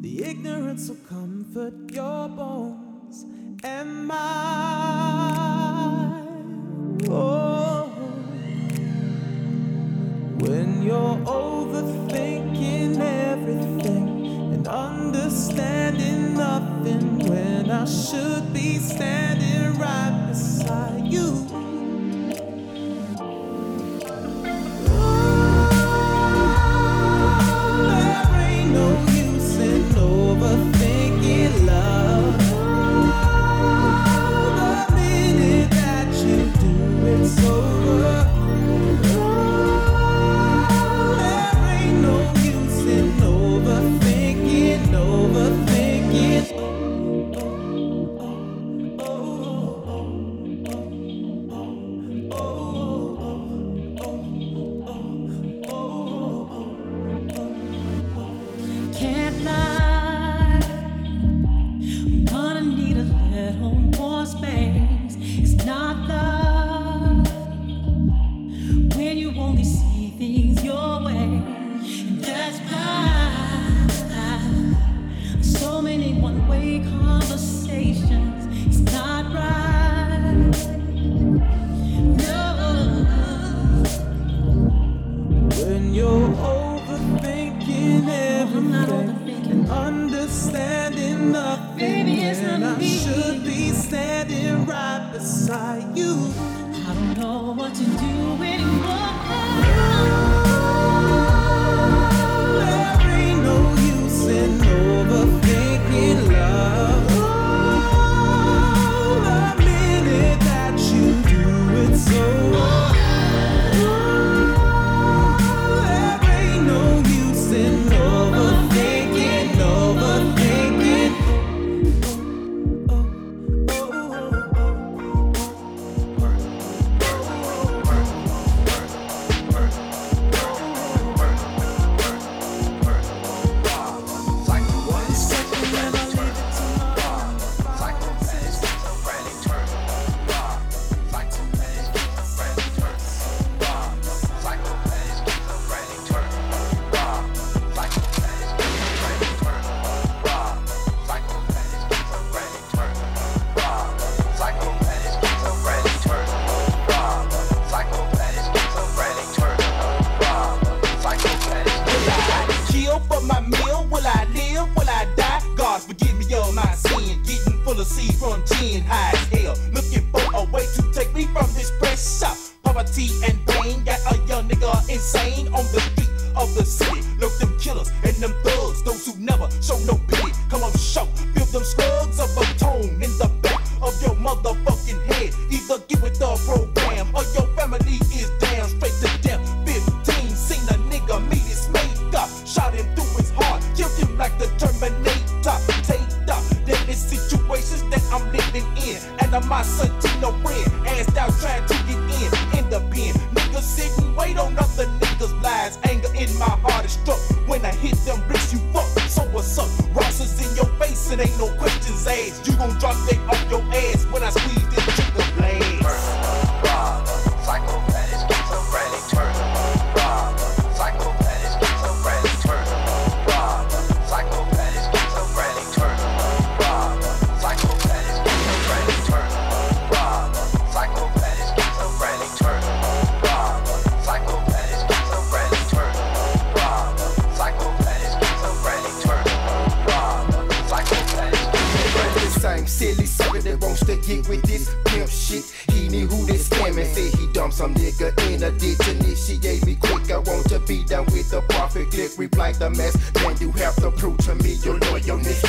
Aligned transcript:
The 0.00 0.24
ignorance 0.24 0.88
will 0.88 0.96
comfort 1.08 1.90
your 1.90 2.28
bones. 2.28 2.86
and 3.64 4.06
mine. 4.06 4.16
Oh, 7.08 7.86
when 10.38 10.82
you're 10.82 11.18
overthinking 11.24 13.00
everything 13.00 14.52
and 14.54 14.68
understanding 14.68 16.34
nothing, 16.34 17.18
when 17.28 17.70
I 17.70 17.84
should 17.86 18.52
be 18.52 18.78
standing 18.78 19.78
right 19.78 20.26
beside 20.28 21.06
you. 21.06 21.45
was. 64.34 64.65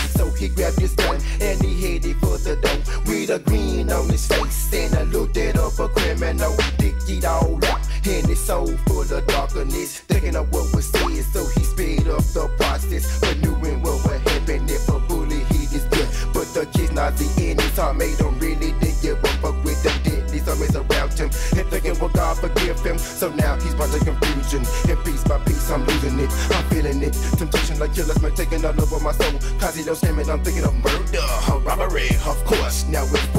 So 0.07 0.29
he 0.31 0.49
grabbed 0.49 0.79
his 0.79 0.93
gun 0.93 1.19
and 1.41 1.61
he 1.63 1.73
headed 1.81 2.17
for 2.17 2.37
the 2.37 2.55
door 2.55 3.03
with 3.05 3.29
a 3.29 3.39
grin 3.39 3.91
on 3.91 4.09
his 4.09 4.27
face. 4.27 4.73
And 4.73 4.95
I 4.95 5.03
looked 5.03 5.37
at 5.37 5.57
up 5.57 5.77
a 5.79 5.87
criminal, 5.89 6.55
dicked 6.77 7.09
it 7.09 7.25
all 7.25 7.55
up. 7.65 7.81
And 8.05 8.25
his 8.25 8.39
soul 8.39 8.67
full 8.87 9.01
of 9.01 9.27
darkness, 9.27 9.99
thinking 9.99 10.35
of 10.35 10.51
what 10.51 10.73
was 10.73 10.87
said. 10.87 11.23
So 11.33 11.45
he 11.55 11.63
sped 11.63 12.07
up 12.07 12.23
the 12.31 12.47
process, 12.57 13.19
but 13.19 13.37
knowing 13.39 13.81
what 13.81 14.03
would 14.05 14.21
happen 14.21 14.63
if 14.69 14.87
a 14.87 14.99
bully 14.99 15.39
hit 15.51 15.69
his 15.69 15.83
death. 15.85 16.29
But 16.33 16.47
the 16.53 16.65
kids 16.71 16.93
not 16.93 17.17
the 17.17 17.27
end, 17.43 17.59
his 17.59 17.75
heart 17.75 17.97
made 17.97 18.17
him 18.17 18.39
really 18.39 18.71
think 18.79 19.03
it 19.03 19.21
would 19.21 19.37
fuck 19.43 19.61
with 19.63 19.83
the 19.83 19.91
deadly 20.07 20.39
zombies 20.39 20.75
around 20.75 21.19
him. 21.19 21.29
And 21.57 21.67
thinking, 21.67 21.99
will 21.99 22.09
God 22.09 22.37
forgive 22.37 22.79
him? 22.79 22.97
So 22.97 23.29
now 23.33 23.59
he's 23.59 23.75
part 23.75 23.93
of 23.93 23.99
confusion. 23.99 24.63
And 24.87 24.97
piece 25.03 25.23
by 25.25 25.39
piece, 25.43 25.69
I'm 25.69 25.83
losing 25.85 26.19
it. 26.19 26.31
I'm 26.55 26.63
feeling 26.71 27.03
it. 27.03 27.13
Temptation 27.35 27.66
killing 27.77 27.89
the 27.89 27.95
killers, 27.95 28.21
man, 28.21 28.35
taking 28.35 28.59
another 28.59 28.83
of 28.83 29.01
my 29.01 29.11
soul. 29.11 29.39
Cause 29.59 29.75
he 29.75 29.83
don't 29.83 29.95
screaming, 29.95 30.29
I'm 30.29 30.43
thinking 30.43 30.63
of 30.63 30.75
murder, 30.75 31.19
robbery, 31.63 32.09
of 32.25 32.43
course. 32.45 32.85
Now 32.87 33.03
it's 33.03 33.36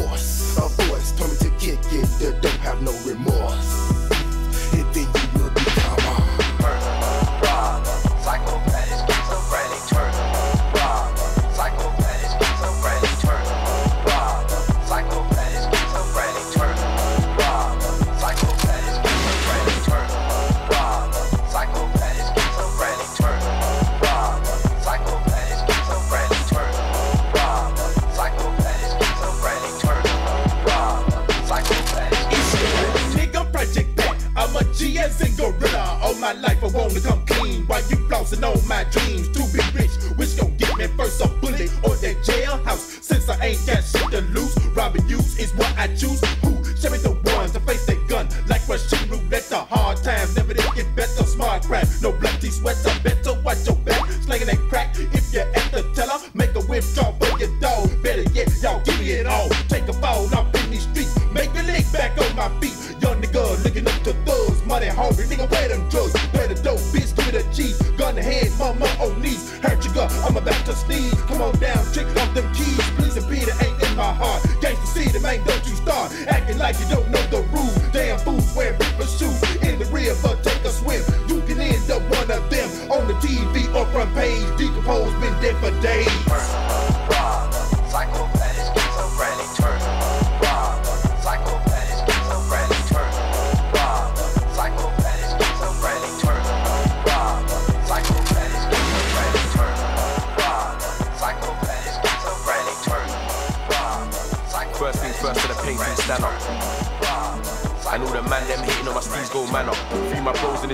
wanna 36.72 37.00
come 37.00 37.24
clean. 37.26 37.66
While 37.66 37.82
you 37.88 37.96
flossing 38.08 38.42
on 38.44 38.66
my 38.68 38.84
dreams 38.84 39.28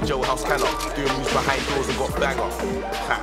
jailhouse 0.05 0.45
can 0.45 0.61
up. 0.62 0.97
Doing 0.97 1.12
moves 1.17 1.33
behind 1.33 1.67
doors 1.69 1.89
and 1.89 1.99
got 1.99 2.21
bang 2.21 2.39
up. 2.39 2.53
Ha. 3.09 3.19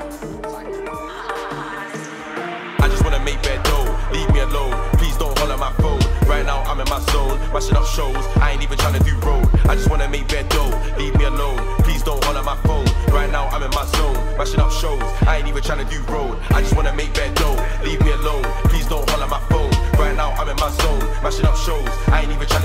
I 2.79 2.87
just 2.87 3.03
wanna 3.03 3.19
make 3.19 3.41
bed 3.43 3.61
dough, 3.63 3.85
leave 4.11 4.29
me 4.33 4.39
alone. 4.39 4.73
Please 4.97 5.15
don't 5.17 5.37
holler 5.37 5.57
my 5.57 5.71
phone. 5.73 6.01
Right 6.27 6.45
now 6.45 6.63
I'm 6.63 6.79
in 6.79 6.89
my 6.89 6.99
zone, 7.11 7.37
mashing 7.53 7.77
up 7.77 7.85
shows. 7.85 8.25
I 8.37 8.51
ain't 8.51 8.63
even 8.63 8.77
trying 8.77 8.97
to 8.97 9.03
do 9.03 9.15
road. 9.19 9.47
I 9.69 9.75
just 9.75 9.89
wanna 9.89 10.09
make 10.09 10.27
bed 10.27 10.49
dough, 10.49 10.73
leave 10.97 11.15
me 11.17 11.25
alone. 11.25 11.57
Please 11.85 12.03
don't 12.03 12.23
holler 12.23 12.43
my 12.43 12.57
phone. 12.63 12.85
Right 13.13 13.31
now 13.31 13.47
I'm 13.49 13.61
in 13.61 13.71
my 13.71 13.85
zone, 13.85 14.17
mashing 14.37 14.59
up 14.59 14.71
shows. 14.71 15.01
I 15.27 15.37
ain't 15.37 15.47
even 15.47 15.61
trying 15.61 15.85
to 15.85 15.89
do 15.93 16.01
road. 16.11 16.37
I 16.49 16.61
just 16.61 16.75
wanna 16.75 16.93
make 16.93 17.13
bed 17.13 17.35
dough, 17.35 17.57
leave 17.83 18.01
me 18.01 18.11
alone. 18.11 18.43
Please 18.71 18.87
don't 18.87 19.07
holler 19.09 19.27
my 19.27 19.39
phone. 19.49 19.69
Right 19.99 20.15
now 20.15 20.31
I'm 20.31 20.49
in 20.49 20.55
my 20.55 20.69
zone, 20.69 20.99
mashing 21.21 21.45
up 21.45 21.55
shows. 21.57 21.87
I 22.07 22.21
ain't 22.21 22.31
even 22.31 22.47
trying 22.47 22.60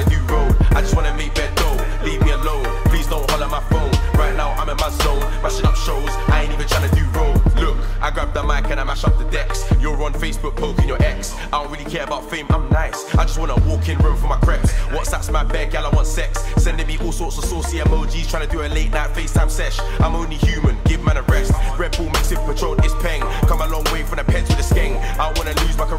the 8.37 8.43
mic 8.43 8.71
and 8.71 8.79
I 8.79 8.85
mash 8.85 9.03
up 9.05 9.17
the 9.17 9.25
decks. 9.25 9.65
You're 9.81 10.03
on 10.03 10.13
Facebook 10.13 10.57
poking 10.57 10.87
your 10.87 11.03
ex. 11.03 11.35
I 11.53 11.63
don't 11.63 11.73
really 11.73 11.91
care 11.91 12.05
about 12.05 12.29
fame, 12.29 12.47
I'm 12.51 12.69
nice. 12.69 13.15
I 13.15 13.25
just 13.25 13.39
wanna 13.39 13.57
walk 13.65 13.89
in 13.89 13.97
room 13.99 14.15
for 14.17 14.27
my 14.27 14.37
creps. 14.37 14.75
WhatsApp's 14.93 15.31
my 15.31 15.43
bed, 15.43 15.73
gal, 15.73 15.87
I 15.87 15.89
want 15.89 16.07
sex. 16.07 16.45
Sending 16.63 16.87
me 16.87 16.99
all 16.99 17.13
sorts 17.13 17.39
of 17.39 17.47
saucy 17.47 17.79
emojis, 17.79 18.29
trying 18.29 18.47
to 18.47 18.53
do 18.53 18.61
a 18.61 18.69
late 18.69 18.93
night 18.93 19.11
FaceTime 19.15 19.51
sesh. 19.51 19.81
I'm 20.01 20.15
only 20.15 20.37
human, 20.37 20.77
give 20.85 21.03
man 21.03 21.17
a 21.17 21.23
rest. 21.23 21.53
Red 21.79 21.97
Bull 21.97 22.11
mixed 22.11 22.31
with 22.31 22.41
Patron 22.41 22.85
is 22.85 22.93
peng. 23.01 23.23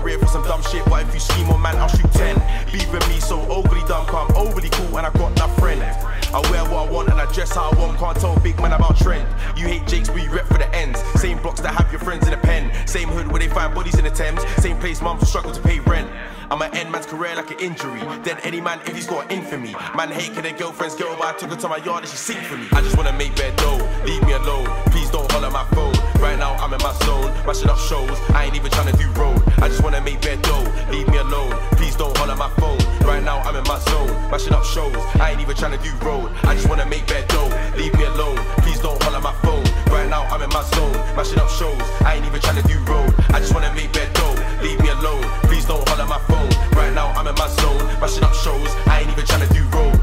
Career 0.07 0.19
for 0.19 0.27
some 0.27 0.43
dumb 0.43 0.61
shit, 0.63 0.85
but 0.85 1.05
if 1.05 1.13
you 1.13 1.19
scheme 1.19 1.49
on 1.49 1.61
man, 1.61 1.75
I'll 1.75 1.89
shoot 1.89 2.09
10. 2.13 2.35
Leaving 2.71 3.09
me 3.09 3.19
so 3.19 3.41
overly 3.51 3.85
dumb, 3.87 4.05
come 4.05 4.29
overly 4.37 4.69
cool, 4.69 4.97
and 4.97 5.05
I 5.05 5.11
got 5.11 5.35
no 5.35 5.47
friend. 5.59 5.81
I 6.33 6.39
wear 6.49 6.63
what 6.63 6.87
I 6.87 6.91
want 6.91 7.09
and 7.09 7.19
I 7.19 7.31
dress 7.33 7.51
how 7.53 7.69
I 7.71 7.75
want, 7.75 7.97
can't 7.97 8.17
tell 8.17 8.39
big 8.39 8.57
man 8.61 8.71
about 8.71 8.97
trend. 8.97 9.27
You 9.57 9.67
hate 9.67 9.85
Jakes, 9.87 10.09
but 10.09 10.21
you 10.21 10.29
rep 10.29 10.45
for 10.45 10.57
the 10.57 10.73
ends. 10.73 11.01
Same 11.19 11.41
blocks 11.41 11.59
that 11.61 11.73
have 11.73 11.91
your 11.91 11.99
friends 11.99 12.25
in 12.25 12.31
the 12.31 12.37
pen. 12.37 12.71
Same 12.87 13.09
hood 13.09 13.29
where 13.29 13.39
they 13.39 13.49
find 13.49 13.73
bodies 13.73 13.97
in 13.97 14.05
the 14.05 14.11
Thames. 14.11 14.41
Same 14.61 14.77
place 14.77 15.01
mums 15.01 15.27
struggle 15.27 15.51
to 15.51 15.61
pay 15.61 15.79
rent. 15.81 16.09
I'ma 16.49 16.69
end 16.73 16.91
man's 16.91 17.05
career 17.05 17.35
like 17.35 17.51
an 17.51 17.59
injury. 17.59 17.99
Then 18.23 18.37
any 18.43 18.61
man 18.61 18.79
if 18.85 18.95
he's 18.95 19.07
got 19.07 19.29
in 19.31 19.43
for 19.43 19.57
me. 19.57 19.75
Man 19.95 20.09
hate 20.09 20.33
can 20.33 20.43
their 20.43 20.53
girlfriend's 20.53 20.95
girl, 20.95 21.15
but 21.17 21.27
I 21.27 21.37
took 21.37 21.49
her 21.49 21.57
to 21.57 21.67
my 21.67 21.77
yard 21.77 22.03
and 22.03 22.09
she 22.09 22.15
sing 22.15 22.41
for 22.43 22.55
me. 22.55 22.67
I 22.71 22.81
just 22.81 22.95
wanna 22.95 23.11
make 23.13 23.35
bed 23.35 23.55
dough, 23.57 23.83
leave 24.05 24.23
me 24.23 24.33
alone. 24.33 24.65
Please 24.91 25.09
don't 25.09 25.29
holler 25.31 25.51
my 25.51 25.65
phone. 25.75 25.93
Right 26.21 26.39
now 26.39 26.53
I'm 26.55 26.73
in 26.73 26.81
my 26.81 26.93
zone, 27.03 27.33
mashing 27.45 27.69
up 27.69 27.77
shows. 27.77 28.17
I 28.31 28.45
ain't 28.45 28.55
even 28.55 28.71
trying 28.71 28.91
to 28.91 28.97
do 28.97 29.09
road. 29.11 29.43
I 29.61 29.67
just 29.67 29.83
wanna 29.83 30.01
make 30.01 30.21
bed 30.21 30.41
dough, 30.41 30.63
leave 30.89 31.07
me 31.09 31.17
alone. 31.17 31.51
Please 31.75 31.95
don't 31.95 32.15
holler 32.17 32.35
my 32.35 32.49
phone. 32.61 32.79
Right 33.05 33.23
now 33.23 33.39
I'm 33.39 33.55
in 33.55 33.63
my 33.63 33.79
zone, 33.79 34.31
mashing 34.31 34.53
up 34.53 34.63
shows. 34.63 34.95
I 35.19 35.31
ain't 35.31 35.41
even 35.41 35.55
trying 35.55 35.77
to 35.77 35.83
do 35.83 35.91
road. 36.05 36.31
I 36.43 36.55
just 36.55 36.69
wanna 36.69 36.85
make 36.85 37.07
bed 37.07 37.27
dough, 37.27 37.51
leave 37.75 37.93
me 37.95 38.05
alone. 38.05 38.37
Please 38.63 38.79
don't 38.79 39.01
holler 39.03 39.19
my 39.19 39.33
phone. 39.43 39.65
Right 39.91 40.09
now 40.09 40.23
I'm 40.31 40.41
in 40.41 40.49
my 40.49 40.63
zone, 40.63 40.93
mashing 41.15 41.39
up 41.39 41.49
shows. 41.49 41.81
I 42.07 42.15
ain't 42.15 42.25
even 42.25 42.39
trying 42.39 42.61
to 42.61 42.67
do 42.67 42.79
road. 42.91 43.13
I 43.35 43.39
just 43.39 43.53
wanna 43.53 43.73
make 43.75 43.91
bed 43.91 44.13
dough, 44.13 44.35
leave 44.63 44.79
me 44.79 44.89
alone. 44.89 45.23
Please 45.43 45.65
don't 45.65 45.87
holler 45.89 46.07
my 46.07 46.19
phone. 46.19 46.36
Mashing 47.99 48.23
up 48.23 48.33
shows. 48.33 48.69
I 48.87 49.01
ain't 49.01 49.11
even 49.11 49.25
trying 49.25 49.47
to 49.47 49.53
do 49.53 49.63
road. 49.69 49.99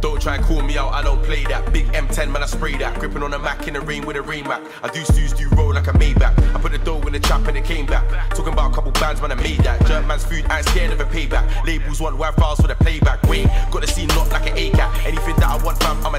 Don't 0.00 0.20
try 0.20 0.36
and 0.36 0.44
call 0.44 0.60
me 0.60 0.76
out, 0.76 0.92
I 0.92 1.02
don't 1.02 1.22
play 1.22 1.44
that. 1.44 1.72
Big 1.72 1.86
M10, 1.86 2.30
man, 2.30 2.42
I 2.42 2.46
spray 2.46 2.76
that. 2.76 2.98
Gripping 3.00 3.22
on 3.22 3.32
a 3.32 3.38
Mac 3.38 3.66
in 3.66 3.72
the 3.72 3.80
rain 3.80 4.04
with 4.04 4.16
a 4.16 4.22
rain 4.22 4.44
Mac. 4.44 4.60
I 4.82 4.88
do 4.92 5.02
stews, 5.02 5.32
do 5.32 5.48
roll 5.56 5.72
like 5.72 5.86
a 5.86 5.92
Maybach. 5.92 6.54
I 6.54 6.60
put 6.60 6.72
the 6.72 6.78
dough 6.78 7.00
in 7.06 7.14
the 7.14 7.20
trap 7.20 7.46
and 7.48 7.56
it 7.56 7.64
came 7.64 7.86
back. 7.86 8.04
Talking 8.30 8.52
about 8.52 8.70
a 8.70 8.74
couple 8.74 8.92
bands, 8.92 9.22
man, 9.22 9.32
I 9.32 9.36
made 9.36 9.60
that. 9.60 9.84
Jerk 9.86 10.06
man's 10.06 10.22
food, 10.22 10.44
I 10.50 10.58
ain't 10.58 10.68
scared 10.68 10.92
of 10.92 11.00
a 11.00 11.04
payback. 11.04 11.64
Labels 11.64 12.02
want 12.02 12.18
WAV 12.18 12.34
files 12.36 12.60
for 12.60 12.68
the 12.68 12.74
playback. 12.74 13.22
Wait, 13.22 13.46
got 13.70 13.80
the 13.80 13.86
scene 13.86 14.08
not 14.08 14.28
like 14.30 14.50
an 14.50 14.58
A-cat. 14.58 15.06
Anything 15.06 15.36
that 15.36 15.48
I 15.48 15.64
want, 15.64 15.82
fam, 15.82 15.96
I'ma 16.04 16.18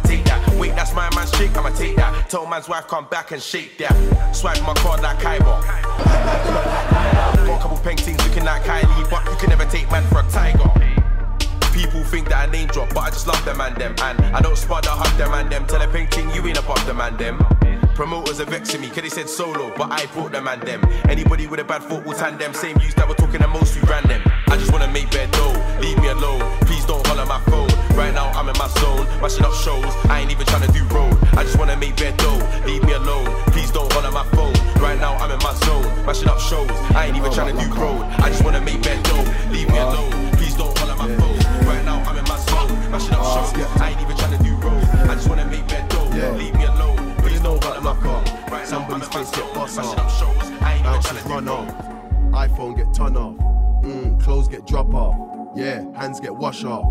I'ma 1.38 1.70
take 1.76 1.96
that. 1.98 2.30
Tell 2.30 2.46
man's 2.46 2.70
wife, 2.70 2.88
come 2.88 3.08
back 3.10 3.32
and 3.32 3.42
shake 3.42 3.78
that. 3.80 3.92
Swipe 4.34 4.62
my 4.62 4.74
card 4.76 5.02
like 5.02 5.20
Kaiba. 5.20 5.62
Got 7.46 7.60
a 7.60 7.62
couple 7.62 7.78
paintings 7.80 8.26
looking 8.26 8.46
like 8.46 8.64
Kylie, 8.64 9.10
but 9.10 9.26
you 9.26 9.36
can 9.38 9.50
never 9.50 9.66
take 9.66 9.90
man 9.92 10.04
for 10.08 10.20
a 10.20 10.32
tiger. 10.32 10.72
People 11.74 12.04
think 12.06 12.30
that 12.30 12.48
I 12.48 12.52
name 12.52 12.70
drop, 12.70 12.94
but 12.94 13.02
I 13.02 13.10
just 13.10 13.28
love 13.28 13.44
them 13.44 13.60
and 13.60 13.76
them. 13.76 13.96
And 14.02 14.22
I 14.34 14.40
don't 14.40 14.58
spot 14.58 14.84
the 14.84 14.92
hug 14.92 15.18
them 15.18 15.34
and 15.34 15.52
them. 15.52 15.68
Tell 15.68 15.82
a 15.82 15.88
painting 15.88 16.30
you 16.32 16.46
ain't 16.48 16.58
above 16.58 16.86
them 16.86 17.02
and 17.02 17.18
them. 17.18 17.38
Promoters 17.96 18.40
are 18.40 18.46
vexing 18.46 18.80
me, 18.82 18.88
cause 18.88 19.04
they 19.04 19.10
said 19.10 19.30
solo, 19.30 19.74
but 19.76 19.92
I 19.92 20.06
brought 20.08 20.32
them 20.32 20.48
and 20.48 20.62
them. 20.62 20.82
Anybody 21.10 21.48
with 21.48 21.60
a 21.60 21.66
bad 21.66 21.84
thought 21.84 22.06
will 22.06 22.14
tandem. 22.14 22.54
Same 22.54 22.78
use 22.80 22.94
that 22.96 23.08
were 23.08 23.16
talking 23.16 23.42
the 23.42 23.48
most, 23.48 23.76
we 23.76 23.82
ran 23.90 24.04
them. 24.08 24.22
I 24.48 24.56
just 24.58 24.72
wanna 24.72 24.88
make 24.88 25.12
bed 25.12 25.32
dough, 25.32 25.80
leave 25.82 25.98
me 26.00 26.08
alone. 26.08 26.42
Please 26.62 26.86
don't 26.86 27.06
holler 27.08 27.26
my 27.26 27.40
phone. 27.42 27.75
Right 27.96 28.14
now 28.14 28.28
I'm 28.32 28.50
in 28.50 28.58
my 28.58 28.68
zone, 28.68 29.08
mashing 29.22 29.46
up 29.46 29.54
shows. 29.54 29.94
I 30.12 30.20
ain't 30.20 30.30
even 30.30 30.46
trying 30.46 30.68
to 30.68 30.72
do 30.74 30.84
road. 30.94 31.18
I 31.32 31.44
just 31.44 31.58
wanna 31.58 31.78
make 31.78 31.96
bed 31.96 32.18
dough, 32.18 32.42
leave 32.66 32.84
me 32.84 32.92
alone. 32.92 33.26
Please 33.56 33.72
don't 33.72 33.92
holler 33.94 34.12
my 34.12 34.26
phone. 34.36 34.54
Right 34.84 35.00
now 35.00 35.16
I'm 35.16 35.32
in 35.32 35.40
my 35.40 35.54
zone, 35.64 36.06
mashing 36.06 36.28
up 36.28 36.40
shows. 36.40 36.70
I 36.94 37.06
ain't 37.06 37.16
even 37.16 37.32
trying 37.32 37.56
to 37.56 37.64
do 37.64 37.74
road. 37.74 38.04
I 38.20 38.30
just 38.30 38.44
wanna 38.44 38.60
make 38.60 38.84
bed 38.84 39.02
dough, 39.04 39.24
leave 39.50 39.70
me 39.70 39.78
alone. 39.78 40.12
Please 40.34 40.56
don't 40.56 40.78
holler 40.78 40.96
my 40.98 41.08
phone. 41.16 41.40
Right 41.66 41.86
now 41.86 42.04
I'm 42.04 42.18
in 42.18 42.26
my 42.26 42.38
zone, 42.38 42.92
mashing 42.92 43.14
up 43.16 43.24
shows. 43.24 43.82
I 43.82 43.92
ain't 43.92 44.02
even 44.02 44.18
trying 44.18 44.38
to 44.38 44.44
do 44.44 44.56
road. 44.56 44.84
I 45.10 45.16
just 45.16 45.30
wanna 45.30 45.46
make 45.46 45.66
bed 45.70 45.88
dough, 45.88 46.36
leave 46.36 46.54
me 46.54 46.66
alone. 46.66 47.16
Please 47.20 47.40
don't 47.40 47.64
holler 47.64 47.80
my 47.80 47.96
phone. 48.04 48.26
Right 48.52 48.70
now 48.70 48.86
I'm 48.90 49.02
in 49.02 49.08
my 49.08 49.24
zone, 49.24 49.56
mashing 49.56 50.00
up 50.00 50.10
shows. 50.12 50.52
I 50.62 50.74
ain't 50.74 50.86
even 50.86 51.02
trying 51.02 51.18
to 51.18 51.24
do 51.24 51.30
run 51.30 51.46
road. 51.46 51.70
off. 51.70 52.50
iPhone 52.50 52.76
get 52.76 52.94
turn 52.94 53.16
off. 53.16 53.38
Mm, 53.86 54.22
clothes 54.22 54.50
get 54.50 54.68
drop 54.68 54.94
off. 54.94 55.16
Yeah, 55.56 55.86
hands 55.98 56.20
get 56.20 56.36
wash 56.36 56.66
off. 56.66 56.84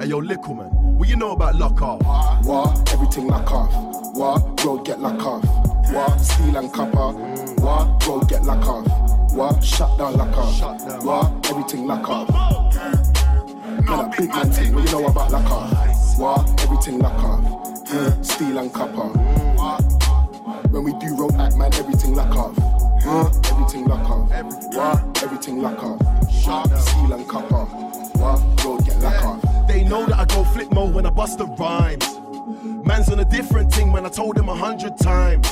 Hey 0.00 0.06
yo, 0.06 0.18
Lickle 0.18 0.56
man, 0.56 0.70
what 0.96 1.10
you 1.10 1.16
know 1.16 1.32
about 1.32 1.56
lock 1.56 1.82
off? 1.82 2.00
What? 2.46 2.90
Everything 2.90 3.28
lock 3.28 3.52
off. 3.52 4.16
What? 4.16 4.64
Road 4.64 4.86
get 4.86 4.98
lock 4.98 5.20
off. 5.20 5.44
What? 5.92 6.16
Steel 6.18 6.56
and 6.56 6.72
copper. 6.72 7.12
What? 7.60 8.06
Road 8.06 8.26
get 8.26 8.42
lock 8.44 8.66
off. 8.66 9.34
What? 9.34 9.62
Shut 9.62 9.98
down 9.98 10.14
lock 10.14 10.34
off. 10.38 11.04
What? 11.04 11.50
Everything 11.50 11.86
lock 11.86 12.08
off. 12.08 12.30
Man, 12.30 13.98
a 13.98 14.10
big 14.16 14.30
man 14.30 14.50
thing. 14.50 14.74
What 14.74 14.84
you 14.86 14.90
know 14.90 15.06
about 15.06 15.32
lock 15.32 15.50
off? 15.50 16.18
What? 16.18 16.62
Everything 16.62 16.98
lock 16.98 17.22
off. 17.22 17.84
Mm, 17.88 18.24
Steel 18.24 18.56
and 18.56 18.72
copper. 18.72 19.08
When 20.70 20.82
we 20.82 20.94
do 20.94 21.14
road 21.14 21.34
act, 21.34 21.58
man, 21.58 21.74
everything 21.74 22.14
lock 22.14 22.34
off. 22.34 22.56
Huh? 23.02 23.28
Everything 23.52 23.84
lock 23.84 24.08
off. 24.08 24.30
What? 24.72 25.22
Everything 25.22 25.60
lock 25.60 25.84
off. 25.84 26.00
Steel 26.80 27.12
and 27.12 27.28
copper. 27.28 27.66
What? 28.16 28.64
Road 28.64 28.86
get 28.86 28.98
lock 29.00 29.24
off. 29.24 29.39
They 29.70 29.84
know 29.84 30.04
that 30.04 30.18
I 30.18 30.24
go 30.24 30.42
flip 30.42 30.72
mode 30.72 30.92
when 30.94 31.06
I 31.06 31.10
bust 31.10 31.38
the 31.38 31.46
rhymes. 31.46 32.18
Man's 32.84 33.08
on 33.08 33.20
a 33.20 33.24
different 33.24 33.72
thing, 33.72 33.92
man. 33.92 34.04
I 34.04 34.08
told 34.08 34.36
him 34.36 34.48
a 34.48 34.54
hundred 34.54 34.98
times. 34.98 35.46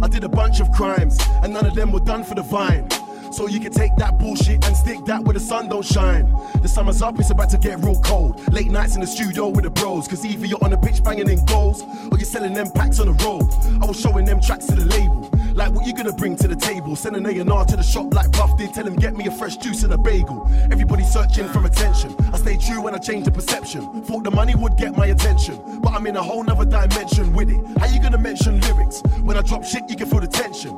I 0.00 0.06
did 0.06 0.22
a 0.22 0.28
bunch 0.28 0.60
of 0.60 0.70
crimes, 0.70 1.18
and 1.42 1.52
none 1.52 1.66
of 1.66 1.74
them 1.74 1.90
were 1.90 1.98
done 1.98 2.22
for 2.22 2.36
the 2.36 2.42
vine. 2.42 2.88
So 3.32 3.48
you 3.48 3.58
can 3.58 3.72
take 3.72 3.96
that 3.96 4.16
bullshit 4.16 4.64
and 4.64 4.76
stick 4.76 5.04
that 5.06 5.24
where 5.24 5.34
the 5.34 5.40
sun 5.40 5.68
don't 5.68 5.84
shine. 5.84 6.32
The 6.62 6.68
summer's 6.68 7.02
up, 7.02 7.18
it's 7.18 7.30
about 7.30 7.50
to 7.50 7.58
get 7.58 7.80
real 7.80 8.00
cold. 8.00 8.40
Late 8.52 8.70
nights 8.70 8.94
in 8.94 9.00
the 9.00 9.08
studio 9.08 9.48
with 9.48 9.64
the 9.64 9.70
bros. 9.70 10.06
Cause 10.06 10.24
either 10.24 10.46
you're 10.46 10.62
on 10.62 10.70
the 10.70 10.78
pitch 10.78 11.02
banging 11.02 11.28
in 11.28 11.44
goals, 11.44 11.82
or 11.82 12.16
you're 12.16 12.20
selling 12.20 12.54
them 12.54 12.70
packs 12.70 13.00
on 13.00 13.06
the 13.06 13.24
road. 13.24 13.50
I 13.82 13.86
was 13.86 13.98
showing 13.98 14.24
them 14.24 14.40
tracks 14.40 14.66
to 14.66 14.76
the 14.76 14.84
label. 14.84 15.28
Like 15.54 15.72
what 15.72 15.86
you 15.86 15.94
gonna 15.94 16.12
bring 16.12 16.34
to 16.36 16.48
the 16.48 16.56
table? 16.56 16.96
Send 16.96 17.14
an 17.14 17.26
A&R 17.26 17.64
to 17.64 17.76
the 17.76 17.82
shop 17.82 18.12
like 18.12 18.32
Puff 18.32 18.58
did. 18.58 18.74
Tell 18.74 18.84
him 18.86 18.96
get 18.96 19.14
me 19.14 19.26
a 19.28 19.30
fresh 19.30 19.56
juice 19.56 19.84
and 19.84 19.92
a 19.92 19.98
bagel. 19.98 20.50
Everybody 20.72 21.04
searching 21.04 21.48
for 21.48 21.64
attention. 21.64 22.14
I 22.32 22.38
stay 22.38 22.56
true 22.56 22.82
when 22.82 22.94
I 22.94 22.98
change 22.98 23.24
the 23.24 23.30
perception. 23.30 24.02
Thought 24.02 24.24
the 24.24 24.32
money 24.32 24.56
would 24.56 24.76
get 24.76 24.96
my 24.96 25.06
attention, 25.06 25.80
but 25.80 25.92
I'm 25.92 26.06
in 26.08 26.16
a 26.16 26.22
whole 26.22 26.42
nother 26.42 26.64
dimension 26.64 27.32
with 27.32 27.50
it. 27.50 27.64
How 27.78 27.86
you 27.86 28.02
gonna 28.02 28.18
mention 28.18 28.60
lyrics? 28.62 29.00
When 29.22 29.36
I 29.36 29.42
drop 29.42 29.64
shit, 29.64 29.84
you 29.88 29.96
can 29.96 30.08
feel 30.08 30.20
the 30.20 30.26
tension. 30.26 30.72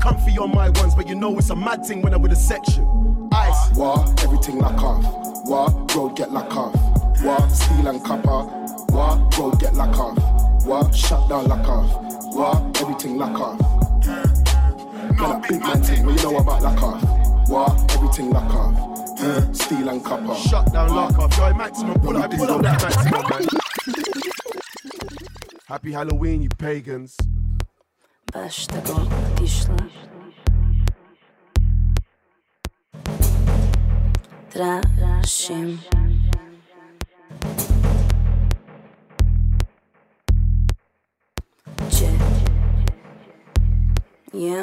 Comfy 0.00 0.38
on 0.38 0.54
my 0.54 0.70
ones, 0.70 0.94
but 0.94 1.06
you 1.06 1.14
know 1.14 1.36
it's 1.38 1.50
a 1.50 1.56
mad 1.56 1.84
thing 1.84 2.00
when 2.00 2.14
I'm 2.14 2.22
with 2.22 2.32
a 2.32 2.36
section. 2.36 3.28
Ice. 3.32 3.72
Uh, 3.72 3.74
War, 3.76 4.14
everything 4.22 4.58
lock 4.58 4.82
off. 4.82 5.04
War, 5.46 5.68
road 5.94 6.16
get 6.16 6.32
lock 6.32 6.56
off. 6.56 6.74
War, 7.22 7.48
steel 7.50 7.88
and 7.88 8.02
copper. 8.02 8.44
War, 8.88 9.30
road 9.38 9.60
get 9.60 9.74
lock 9.74 9.98
off. 9.98 10.64
War, 10.64 10.90
shut 10.94 11.28
down 11.28 11.46
lock 11.46 11.68
off. 11.68 12.34
War, 12.34 12.72
everything 12.80 13.18
lock 13.18 13.38
off. 13.38 13.73
Got 15.24 15.40
that 15.40 15.48
big 15.48 15.60
man 15.62 15.82
thing, 15.82 16.04
what 16.04 16.16
you 16.16 16.22
know 16.22 16.36
about 16.36 16.62
lock 16.62 16.82
off? 16.82 17.48
War, 17.48 17.66
everything 17.92 18.28
lock 18.28 18.54
off. 18.54 19.20
Uh, 19.20 19.52
steel 19.54 19.88
and 19.88 20.04
copper. 20.04 20.34
Shut 20.34 20.70
down, 20.70 20.94
lock 20.94 21.18
off. 21.18 21.38
Yo, 21.38 21.54
maximum, 21.54 21.98
pull 21.98 22.18
up, 22.18 22.30
pull 22.30 22.50
up 22.50 22.60
that 22.60 22.82
maximum, 22.82 23.22
man. 23.30 23.48
Happy 25.66 25.92
Halloween, 25.92 26.42
you 26.42 26.50
pagans. 26.58 27.16
Baš 28.34 28.66
tako 28.66 29.00
otišla 29.32 29.76
Tražim 34.52 35.80
Če 41.90 42.12
je 44.34 44.62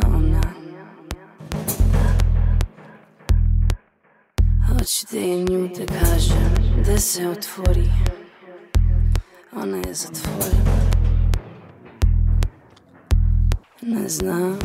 ona 4.82 4.86
Hoćete 4.86 5.20
i 5.20 5.44
nju 5.44 5.68
da 5.68 5.86
kažem 5.86 6.84
Da 6.86 6.98
se 6.98 7.28
otvori 7.28 7.90
Ona 9.56 9.78
je 9.78 9.94
zatvorena 9.94 10.72
Ne 13.82 14.10
znam 14.10 14.60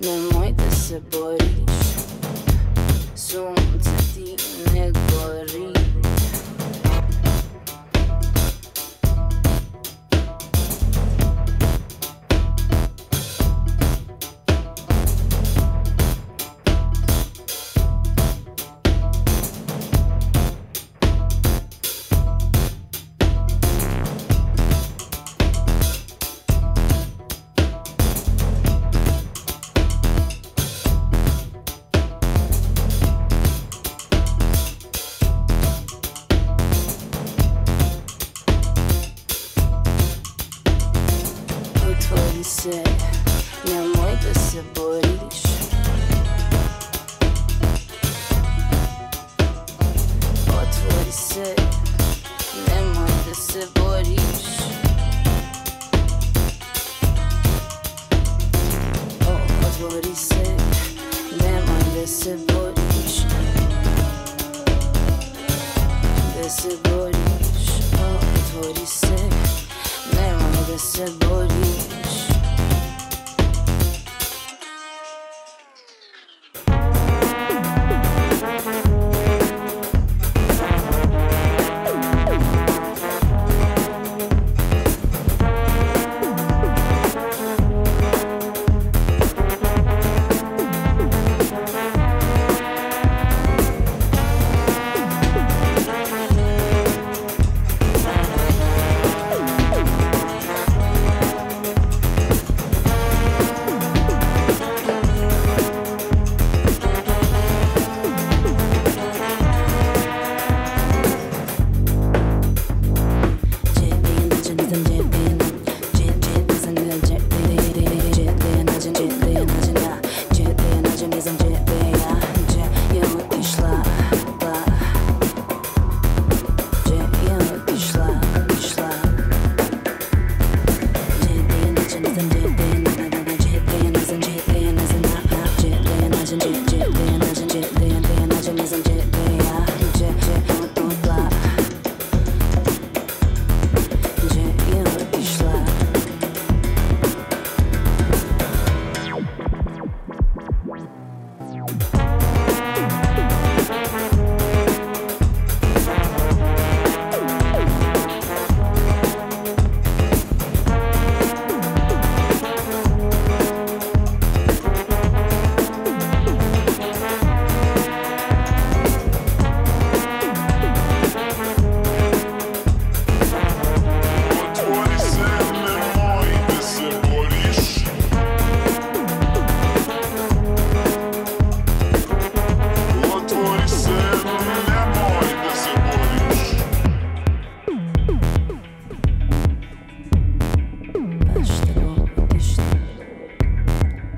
muitos 0.00 0.74
sabores. 0.74 1.48
Sunt-te 3.14 4.36
negócio. 4.72 5.73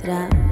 Up. 0.08 0.45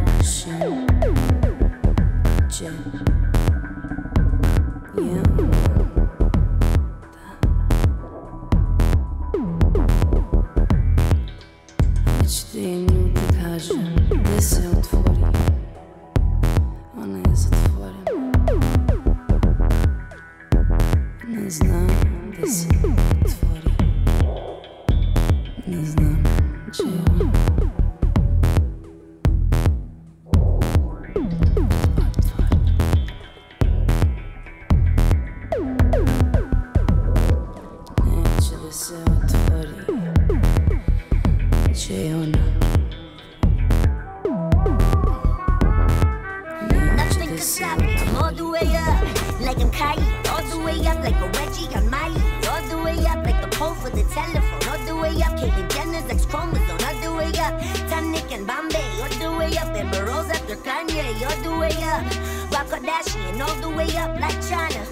Kardashian, 62.70 63.40
all 63.40 63.54
the 63.60 63.70
way 63.76 63.88
up 63.96 64.18
like 64.20 64.40
China. 64.48 64.84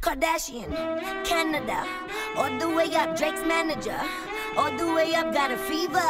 Kardashian, 0.00 0.70
Canada, 1.24 1.86
all 2.36 2.58
the 2.58 2.68
way 2.68 2.94
up, 2.94 3.16
Drake's 3.16 3.44
manager. 3.44 3.98
All 4.56 4.76
the 4.76 4.92
way 4.92 5.14
up, 5.14 5.32
got 5.32 5.52
a 5.52 5.56
fever. 5.56 6.02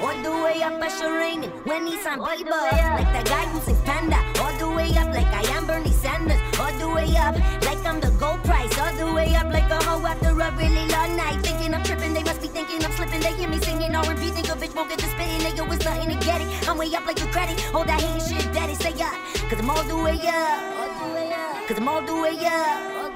All 0.00 0.16
the 0.22 0.32
way 0.42 0.60
up, 0.60 0.82
it's 0.82 1.00
raining 1.00 1.50
when 1.64 1.86
he's 1.86 2.04
on 2.04 2.18
Bieber. 2.18 2.50
Like 2.50 3.12
that 3.14 3.26
guy 3.26 3.44
who 3.46 3.60
sings 3.60 3.80
Panda. 3.82 4.18
All 4.42 4.52
the 4.58 4.68
way 4.74 4.88
up, 4.96 5.14
like 5.14 5.32
I 5.32 5.42
am 5.56 5.68
Bernie 5.68 5.92
Sanders. 5.92 6.40
All 6.58 6.72
the 6.80 6.88
way 6.88 7.16
up, 7.16 7.36
like 7.62 7.84
I'm 7.86 8.00
the 8.00 8.10
gold 8.18 8.42
price. 8.42 8.75
Drive 8.96 9.08
the 9.08 9.14
way 9.14 9.34
up 9.36 9.52
like 9.52 9.70
a 9.70 9.82
hoe 9.84 10.06
after 10.06 10.30
a 10.30 10.50
really 10.56 10.88
long 10.88 11.16
night. 11.16 11.44
Thinking 11.44 11.74
I'm 11.74 11.82
tripping, 11.82 12.14
they 12.14 12.22
must 12.22 12.40
be 12.40 12.48
thinking 12.48 12.82
I'm 12.84 12.92
slipping. 12.92 13.20
They 13.20 13.34
hear 13.34 13.48
me 13.48 13.58
singing 13.58 13.94
R&B, 13.94 14.30
think 14.30 14.48
a 14.48 14.52
bitch 14.52 14.74
won't 14.74 14.88
get 14.88 14.98
the 14.98 15.06
spitting. 15.06 15.40
Nigga, 15.40 15.70
it's 15.74 15.84
nothing 15.84 16.18
to 16.18 16.24
get 16.24 16.40
it. 16.40 16.68
I'm 16.68 16.78
way 16.78 16.94
up 16.94 17.04
like 17.04 17.20
a 17.20 17.26
credit. 17.26 17.60
Hold 17.72 17.88
that 17.88 18.00
hating 18.00 18.24
shit, 18.26 18.52
daddy, 18.54 18.74
say 18.74 18.92
up. 19.02 19.12
Cause 19.50 19.60
I'm 19.60 19.68
all 19.68 19.82
the 19.84 19.96
way 19.96 20.16
up. 20.24 21.68
Cause 21.68 21.76
I'm 21.76 21.88
all 21.88 22.00
the 22.00 22.16
way 22.16 22.36
up. 22.46 23.10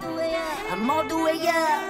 I'm 0.71 0.91
all 0.91 1.05
the 1.05 1.17
way 1.17 1.49
up. 1.49 1.81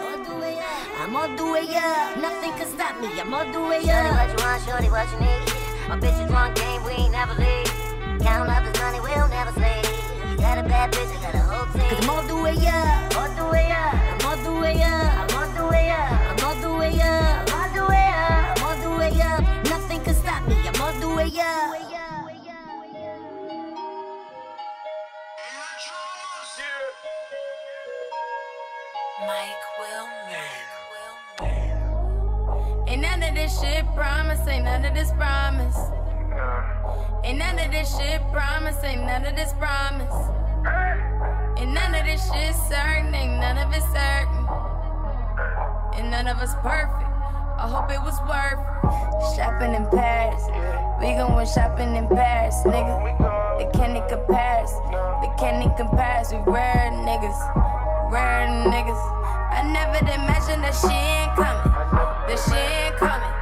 I'm 1.00 1.16
all 1.16 1.36
the 1.36 1.46
way 1.50 1.66
up. 1.74 2.16
Nothing 2.16 2.52
can 2.52 2.68
stop 2.68 3.00
me. 3.00 3.08
I'm 3.18 3.34
all 3.34 3.50
the 3.50 3.60
way 3.60 3.82
up. 3.90 4.06
Shorty, 4.06 4.14
what 4.14 4.28
you 4.30 4.44
want? 4.44 4.62
Shorty, 4.66 4.90
what 4.90 5.06
you 5.10 5.18
need? 5.18 5.88
My 5.88 5.98
bitches 5.98 6.30
want 6.30 6.54
game, 6.54 6.84
we 6.84 6.92
ain't 6.92 7.12
never 7.12 7.34
leave. 7.34 7.66
Count 8.22 8.48
up 8.50 8.62
his 8.62 8.78
money, 8.80 9.00
we'll 9.00 9.28
never 9.28 9.52
sleep 9.52 9.99
got 10.40 10.58
a 10.58 10.62
bad 10.62 10.92
bitch, 10.92 11.16
I 11.16 11.22
got 11.22 11.34
a 11.34 11.38
whole 11.38 11.66
team. 11.72 11.82
Cause 11.90 12.04
I'm 12.04 12.10
all 12.10 12.22
the 12.22 12.36
way 12.36 12.56
up. 12.66 13.16
All 13.16 13.28
the 13.36 13.44
way 13.52 13.70
up. 13.70 13.94
I'm 13.94 14.26
all 14.26 14.36
the 14.44 14.60
way 14.60 14.82
up. 14.82 15.32
I'm 15.32 15.36
all 15.36 15.48
the 15.54 15.64
way 15.70 15.90
up. 15.90 16.10
I'm 16.30 16.44
all 16.44 16.54
the 16.56 16.72
way 16.78 17.00
up. 17.00 17.50
I'm 17.50 17.54
all 17.54 17.68
the 17.74 17.84
way 17.90 18.06
up. 18.08 18.58
I'm 18.58 18.64
all 18.64 18.76
the 18.82 18.90
way 18.98 19.20
up. 19.20 19.40
Nothing 19.66 20.00
can 20.02 20.14
stop 20.14 20.48
me. 20.48 20.56
I'm 20.66 20.80
all 20.80 20.92
the 21.00 21.08
way 21.14 21.30
up. 21.40 21.80
Mike 29.20 29.64
Wilmer. 29.78 30.70
Ain't 32.88 33.02
none 33.02 33.22
of 33.22 33.34
this 33.34 33.60
shit 33.60 33.84
promise, 33.94 34.46
ain't 34.48 34.64
none 34.64 34.84
of 34.84 34.94
this 34.94 35.12
promise. 35.12 35.76
Ain't 37.24 37.38
none 37.38 37.58
of 37.58 37.70
this 37.70 37.96
shit 37.96 38.20
promise, 38.32 38.82
ain't 38.82 39.02
none 39.02 39.24
of 39.24 39.36
this 39.36 39.52
promise. 39.54 40.14
And 40.64 41.58
Ain't 41.58 41.74
none 41.74 41.94
of 41.94 42.06
this 42.06 42.24
shit 42.32 42.54
certain, 42.68 43.14
ain't 43.14 43.40
none 43.40 43.58
of 43.58 43.72
it 43.72 43.82
certain. 43.92 44.46
And 45.94 46.10
none 46.10 46.26
of 46.26 46.38
us 46.38 46.54
perfect. 46.62 47.10
I 47.60 47.68
hope 47.68 47.90
it 47.92 48.00
was 48.00 48.16
worth 48.24 48.56
shopping 49.36 49.74
in 49.74 49.84
Paris. 49.92 50.42
We 51.00 51.12
goin' 51.12 51.46
shopping 51.46 51.94
in 51.96 52.08
Paris, 52.08 52.56
nigga. 52.64 52.96
They 53.58 53.68
can't 53.76 53.96
even 53.96 54.24
pass, 54.26 54.72
They 55.20 55.30
can't 55.38 55.60
even 55.60 55.88
pass. 55.96 56.32
We 56.32 56.38
rare 56.38 56.90
niggas, 57.04 57.40
rare 58.10 58.48
niggas. 58.48 59.02
I 59.52 59.62
never 59.72 59.98
imagined 59.98 60.64
that 60.64 60.72
she 60.72 60.88
ain't 60.88 61.36
coming. 61.36 61.72
That 62.28 62.38
she 62.48 62.56
ain't 62.56 62.96
coming. 62.96 63.34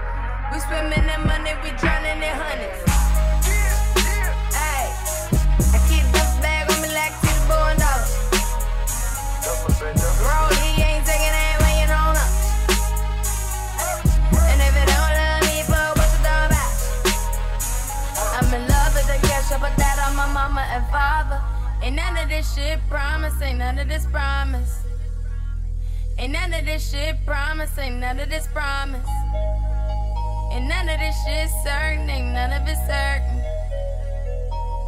We 0.52 0.58
swimming 0.66 1.08
in 1.08 1.26
money, 1.26 1.54
we 1.62 1.70
drowning 1.78 2.22
in 2.22 2.34
hundreds. 2.34 2.88
Ain't 21.88 21.96
none 21.96 22.18
of 22.18 22.29
this 22.29 22.55
shit 22.55 22.79
promise, 22.90 23.40
ain't 23.40 23.61
none 23.61 23.79
of 23.79 23.88
this 23.88 24.05
promise. 24.05 24.83
Ain't 26.18 26.35
none 26.35 26.53
of 26.53 26.66
this 26.66 26.90
shit 26.90 27.16
promise, 27.24 27.79
ain't 27.79 27.96
none 27.96 28.20
of 28.20 28.29
this 28.29 28.46
promise. 28.48 29.09
Ain't 30.53 30.68
none 30.68 30.87
of 30.87 31.01
this 31.01 31.16
shit 31.24 31.48
certain, 31.64 32.11
ain't 32.11 32.35
none 32.35 32.53
of 32.53 32.68
it 32.68 32.77
certain. 32.85 33.40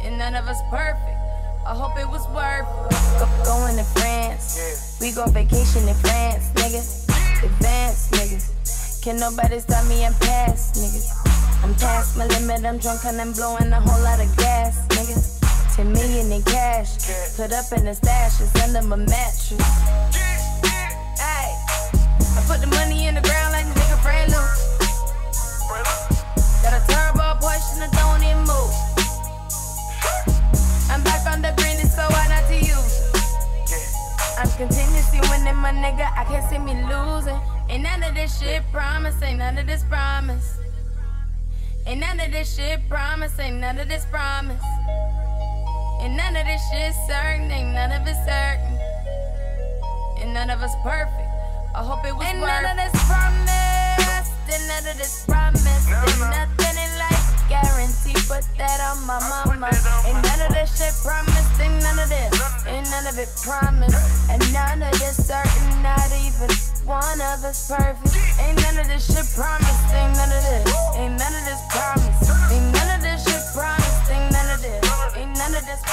And 0.05 0.19
none 0.19 0.35
of 0.35 0.45
us 0.47 0.61
perfect. 0.69 1.17
I 1.65 1.73
hope 1.73 1.97
it 1.97 2.07
was 2.07 2.21
worth 2.37 2.69
it. 2.69 3.45
going 3.45 3.77
to 3.77 3.83
France. 3.97 4.99
We 5.01 5.11
go 5.11 5.25
vacation 5.25 5.89
in 5.89 5.95
France, 5.95 6.51
niggas. 6.53 7.09
Advance, 7.43 8.11
niggas. 8.11 9.01
Can 9.03 9.17
nobody 9.17 9.59
stop 9.59 9.87
me? 9.87 10.03
and 10.03 10.13
pass, 10.19 10.77
niggas. 10.77 11.63
I'm 11.63 11.73
past 11.73 12.15
my 12.15 12.27
limit. 12.27 12.63
I'm 12.63 12.77
drunk 12.77 13.05
and 13.05 13.19
I'm 13.19 13.33
blowing 13.33 13.73
a 13.73 13.81
whole 13.81 14.03
lot 14.03 14.19
of 14.19 14.37
gas, 14.37 14.85
niggas. 14.89 15.30
Ten 15.75 15.93
million 15.93 16.31
in 16.31 16.43
cash, 16.43 16.97
put 17.37 17.53
up 17.53 17.71
in 17.71 17.85
the 17.85 17.93
stash, 17.95 18.41
it's 18.41 18.53
under 18.61 18.81
my 18.81 18.97
mattress. 18.97 19.61
I 22.37 22.43
put 22.47 22.59
the 22.59 22.67
money 22.67 23.07
in 23.07 23.15
the 23.15 23.21
ground 23.21 23.53
like 23.53 23.65
a 23.65 23.69
nigga 23.69 23.97
Fred 24.03 24.27
Loose. 24.27 24.61
Got 26.61 26.73
a 26.75 26.81
turbo 26.91 27.39
push 27.39 27.63
and 27.73 27.83
I 27.83 27.89
don't 27.95 28.23
even 28.23 28.43
move. 28.43 28.73
I'm 30.91 31.01
back 31.03 31.25
on 31.31 31.41
the 31.41 31.53
green, 31.55 31.79
it's 31.79 31.95
so 31.95 32.03
hard 32.03 32.29
not 32.29 32.47
to 32.49 32.55
use. 32.55 32.99
I'm 34.37 34.49
continuously 34.57 35.21
winning, 35.29 35.55
my 35.55 35.71
nigga. 35.71 36.05
I 36.17 36.25
can't 36.25 36.49
see 36.49 36.59
me 36.59 36.73
losing. 36.83 37.39
Ain't 37.69 37.83
none 37.83 38.03
of 38.03 38.13
this 38.13 38.39
shit 38.39 38.63
promise, 38.73 39.21
ain't 39.21 39.39
none 39.39 39.57
of 39.57 39.67
this 39.67 39.83
promise. 39.83 40.57
Ain't 41.87 42.01
none 42.01 42.19
of 42.19 42.31
this 42.31 42.55
shit 42.55 42.79
promise, 42.89 43.39
ain't 43.39 43.61
none 43.61 43.79
of 43.79 43.87
this 43.87 44.05
promise 44.05 44.61
certain, 47.07 47.51
ain't 47.51 47.73
none 47.73 47.91
of 47.91 48.07
it 48.07 48.17
certain. 48.25 48.77
And 50.21 50.33
none 50.33 50.49
of 50.49 50.61
us 50.61 50.73
perfect. 50.83 51.29
I 51.75 51.83
hope 51.83 52.03
it 52.05 52.15
was 52.15 52.25
Ain't 52.25 52.41
worth. 52.41 52.49
none 52.51 52.71
of 52.71 52.77
this 52.77 52.95
promise, 53.07 54.27
and 54.51 54.63
none 54.67 54.85
of 54.91 54.97
this 54.97 55.25
promise. 55.25 55.63
There's 55.63 56.19
nothing 56.19 56.75
in 56.77 56.91
life 56.99 57.27
guarantee, 57.47 58.17
put 58.27 58.43
that 58.57 58.79
on 58.91 59.05
my 59.07 59.19
mama. 59.29 59.69
Ain't 60.05 60.19
none 60.23 60.41
of 60.47 60.51
this 60.51 60.71
shit 60.75 60.93
promised, 61.03 61.59
ain't 61.61 61.79
none 61.83 61.99
of 61.99 62.09
this, 62.09 62.33
ain't 62.67 62.87
none 62.91 63.07
of 63.07 63.17
it 63.17 63.29
promised. 63.43 63.95
And 64.29 64.41
none 64.53 64.83
of 64.83 64.91
this 64.99 65.15
certain, 65.27 65.83
not 65.83 66.09
even 66.23 66.51
one 66.83 67.21
of 67.21 67.43
us 67.47 67.67
perfect. 67.71 68.15
Ain't 68.41 68.59
none 68.67 68.77
of 68.83 68.87
this 68.87 69.05
shit 69.07 69.27
promised, 69.35 69.85
ain't 69.95 70.15
none 70.19 70.31
of 70.33 70.43
this, 70.43 70.65
ain't 70.99 71.15
none 71.15 71.33
of 71.39 71.43
this 71.47 71.61
promised. 71.71 72.31
Ain't 72.51 72.70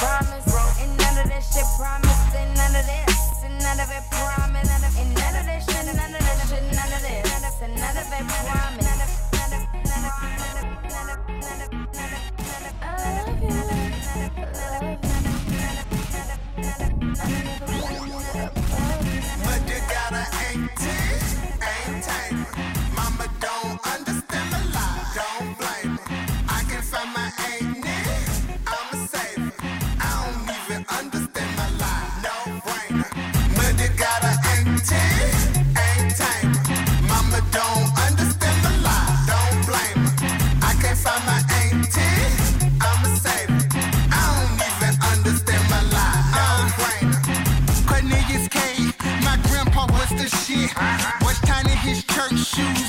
of 0.01 0.45
this 0.79 0.97
none 0.97 1.17
of 1.17 1.29
this 1.29 1.53
shit 1.53 1.65
promised, 1.77 2.35
ain't 2.35 2.55
none 2.55 2.75
of 2.75 2.85
this, 2.85 3.43
ain't 3.43 3.61
none 3.61 3.79
of 3.79 3.91
it. 3.91 4.18
choose 52.59 52.88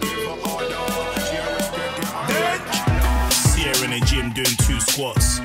Kardashian. 4.97 5.41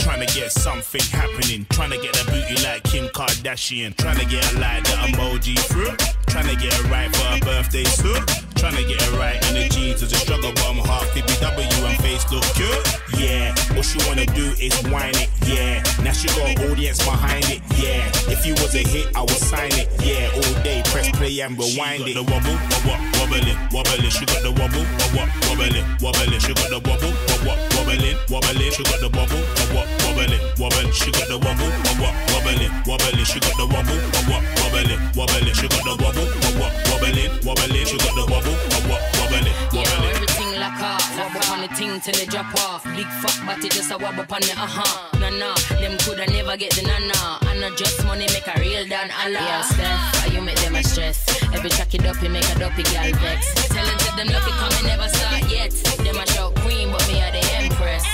Trying 0.00 0.26
to 0.26 0.34
get 0.34 0.52
something 0.52 1.02
happening 1.10 1.66
Tryna 1.66 2.00
get 2.02 2.20
a 2.20 2.24
booty 2.26 2.62
like 2.64 2.82
kim 2.84 3.06
kardashian 3.08 3.94
tryna 3.94 4.28
get 4.30 4.54
the 4.84 4.90
emoji 4.90 5.58
through. 5.58 5.94
Trying 6.26 6.48
to 6.48 6.56
get 6.56 6.72
it 6.72 6.90
right 6.90 7.14
for 7.14 7.24
her 7.24 7.40
birthday 7.40 7.84
soon. 7.84 8.47
Trying 8.58 8.74
to 8.74 8.82
get 8.82 9.00
it 9.00 9.12
right 9.14 9.38
in 9.48 9.54
the 9.54 9.68
jeans 9.68 10.02
is 10.02 10.10
a 10.10 10.16
struggle, 10.16 10.50
but 10.52 10.66
I'm 10.66 10.78
half 10.78 11.06
BBW 11.14 11.88
and 11.88 11.98
face 12.02 12.26
look 12.32 12.42
good. 12.58 12.82
Yeah, 13.16 13.54
all 13.76 13.82
she 13.82 13.98
wanna 14.08 14.26
do 14.26 14.50
is 14.58 14.74
whine 14.90 15.14
it. 15.14 15.30
Yeah, 15.46 15.82
now 16.02 16.10
she 16.10 16.26
got 16.26 16.50
an 16.50 16.70
audience 16.70 16.98
behind 16.98 17.44
it. 17.50 17.62
Yeah, 17.78 18.02
if 18.26 18.44
you 18.44 18.54
was 18.54 18.74
a 18.74 18.82
hit, 18.82 19.14
I 19.14 19.20
would 19.20 19.30
sign 19.30 19.70
it. 19.78 19.86
Yeah, 20.02 20.34
all 20.34 20.62
day 20.64 20.82
press 20.86 21.08
play 21.16 21.38
and 21.38 21.56
rewind 21.56 22.02
it. 22.02 22.14
The 22.14 22.24
wobble, 22.26 22.58
what 22.82 22.98
wobble 23.14 23.46
wobbling. 23.70 24.10
She 24.10 24.26
got 24.26 24.42
the 24.42 24.50
wobble, 24.50 24.82
what 25.14 25.30
wobble 25.46 25.84
wobbling. 26.02 26.40
She 26.40 26.52
got 26.54 26.68
the 26.68 26.82
wobble, 26.82 27.14
Wobble 27.38 27.54
what 27.54 27.58
wobble 27.74 28.18
wobbling, 28.30 28.72
she 28.72 28.82
got 28.82 28.98
the 28.98 29.08
wobble, 29.14 29.38
a 29.38 29.64
what 29.70 29.86
wobbling, 30.02 30.42
wobbling, 30.58 30.90
she 30.92 31.10
got 31.12 31.28
the 31.28 31.38
wobble, 31.38 31.70
Wobble 31.86 32.02
what 32.02 32.14
wobble 32.34 32.62
wobbling, 32.86 33.24
she 33.24 33.38
got 33.38 33.54
the 33.54 33.66
wobble, 33.70 33.94
Wobble 33.94 34.34
what 34.34 34.42
wobble 34.58 34.90
wobbling, 35.14 35.54
she 35.54 35.66
got 35.70 35.84
the 35.86 35.94
wobble, 36.02 36.26
Wobble 36.42 36.58
what 36.58 36.72
wobble 36.90 37.28
wobbling, 37.46 37.86
she 37.86 37.96
got 37.98 38.14
the 38.18 38.24
wobble, 38.26 38.58
a 38.58 38.78
what 38.90 39.02
wobbling. 39.22 39.54
Everything 39.78 40.50
like 40.58 40.80
a 40.82 40.90
wobble 41.14 41.46
on 41.54 41.60
the 41.62 41.70
ting 41.78 42.00
till 42.00 42.18
it 42.18 42.28
drop 42.28 42.50
off. 42.66 42.82
Big 42.96 43.06
fuck, 43.22 43.38
but 43.46 43.62
it 43.64 43.70
just 43.70 43.90
a 43.90 43.96
wobble 43.96 44.26
on 44.26 44.42
the 44.42 44.54
uh 44.58 44.66
huh. 44.66 45.18
Nana, 45.22 45.54
them 45.78 45.94
coulda 46.02 46.26
never 46.26 46.56
get 46.56 46.74
the 46.74 46.82
nana. 46.82 47.06
nah. 47.14 47.38
And 47.50 47.60
not 47.60 47.76
just 47.78 48.04
money 48.04 48.26
make 48.34 48.46
a 48.50 48.58
real 48.58 48.82
dan 48.88 49.10
Allah. 49.22 49.38
Yeah, 49.38 49.62
Steph, 49.62 50.34
you 50.34 50.42
make 50.42 50.58
them 50.58 50.74
a 50.74 50.82
stress. 50.82 51.22
Every 51.54 51.70
track 51.70 51.94
it 51.94 52.04
up, 52.04 52.20
you 52.22 52.30
make 52.30 52.48
a 52.50 52.58
dopey 52.58 52.82
girl 52.82 53.14
vex. 53.22 53.54
Tell 53.70 53.86
it 53.86 53.98
to 54.02 54.10
them, 54.18 54.26
lucky 54.26 54.50
it 54.50 54.58
coming, 54.58 54.86
never 54.90 55.08
start 55.08 55.46
yet. 55.50 55.70
Them 56.02 56.18
a 56.18 56.26
shout 56.26 56.67
put 56.98 57.08
me 57.12 57.20
at 57.20 57.32
the 57.32 57.44
Empress. 57.54 58.04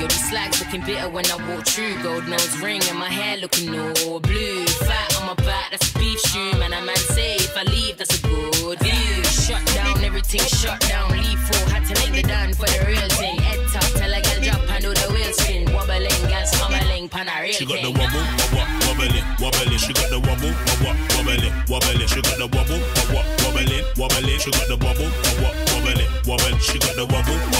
Yo, 0.00 0.06
these 0.06 0.30
slags 0.30 0.60
looking 0.60 0.82
bitter 0.84 1.08
when 1.08 1.24
I 1.30 1.36
walk 1.48 1.66
through. 1.66 2.02
Gold 2.02 2.26
nose 2.26 2.58
ring 2.60 2.80
and 2.88 2.98
my 2.98 3.08
hair 3.08 3.36
looking 3.36 3.68
all 3.78 4.20
blue. 4.20 4.64
Fat 4.88 5.16
on 5.20 5.26
my 5.26 5.34
back, 5.44 5.70
that's 5.70 5.90
a 5.90 5.98
beef 5.98 6.20
shoe. 6.20 6.52
Man, 6.58 6.72
I 6.72 6.80
man 6.80 6.96
say 6.96 7.36
if 7.36 7.56
I 7.56 7.64
leave, 7.64 7.98
that's 7.98 8.18
a 8.18 8.22
good 8.22 8.78
view. 8.80 9.24
Shut 9.24 9.64
down, 9.74 10.02
everything 10.04 10.40
shut 10.40 10.80
down. 10.80 11.10
Leave 11.12 11.40
for 11.40 11.60
had 11.70 11.84
to 11.88 11.94
make 12.00 12.22
the 12.22 12.28
done 12.28 12.54
for 12.54 12.66
the 12.66 12.80
real 12.86 13.08
thing. 13.20 13.36
Head 13.40 13.60
top, 13.72 13.84
tell 13.98 14.12
a 14.12 14.20
girl 14.20 14.40
drop, 14.40 14.62
handle 14.68 14.94
the 14.94 15.06
wheel 15.12 15.32
spin. 15.32 15.70
Wobbling, 15.72 16.22
gal 16.32 16.46
smumbling, 16.46 17.08
pan 17.08 17.28
a 17.28 17.42
real 17.42 17.52
She 17.52 17.66
got 17.66 17.82
the 17.82 17.92
wobble, 17.92 18.24
wobble, 18.40 18.64
wobbling, 18.88 19.26
wobbling. 19.36 19.78
She 19.78 19.92
got 19.92 20.08
the 20.08 20.20
wobble, 20.20 20.52
wobble, 20.64 20.96
wobbling, 21.12 21.52
wobbling. 21.68 22.08
She 22.08 22.20
got 22.24 22.36
the 22.40 22.48
wobble, 22.48 22.80
wobble, 22.96 23.24
wobbling, 23.44 23.84
wobbling. 24.00 24.38
She 24.40 24.50
got 24.50 24.64
the 24.64 24.80
wobble, 24.80 25.10
wobble, 25.28 25.52
wobbling, 25.76 26.08
wobbling. 26.24 26.56
She 26.64 26.78
got 26.80 26.96
the 26.96 27.04
wobble, 27.04 27.36
wobble. 27.52 27.59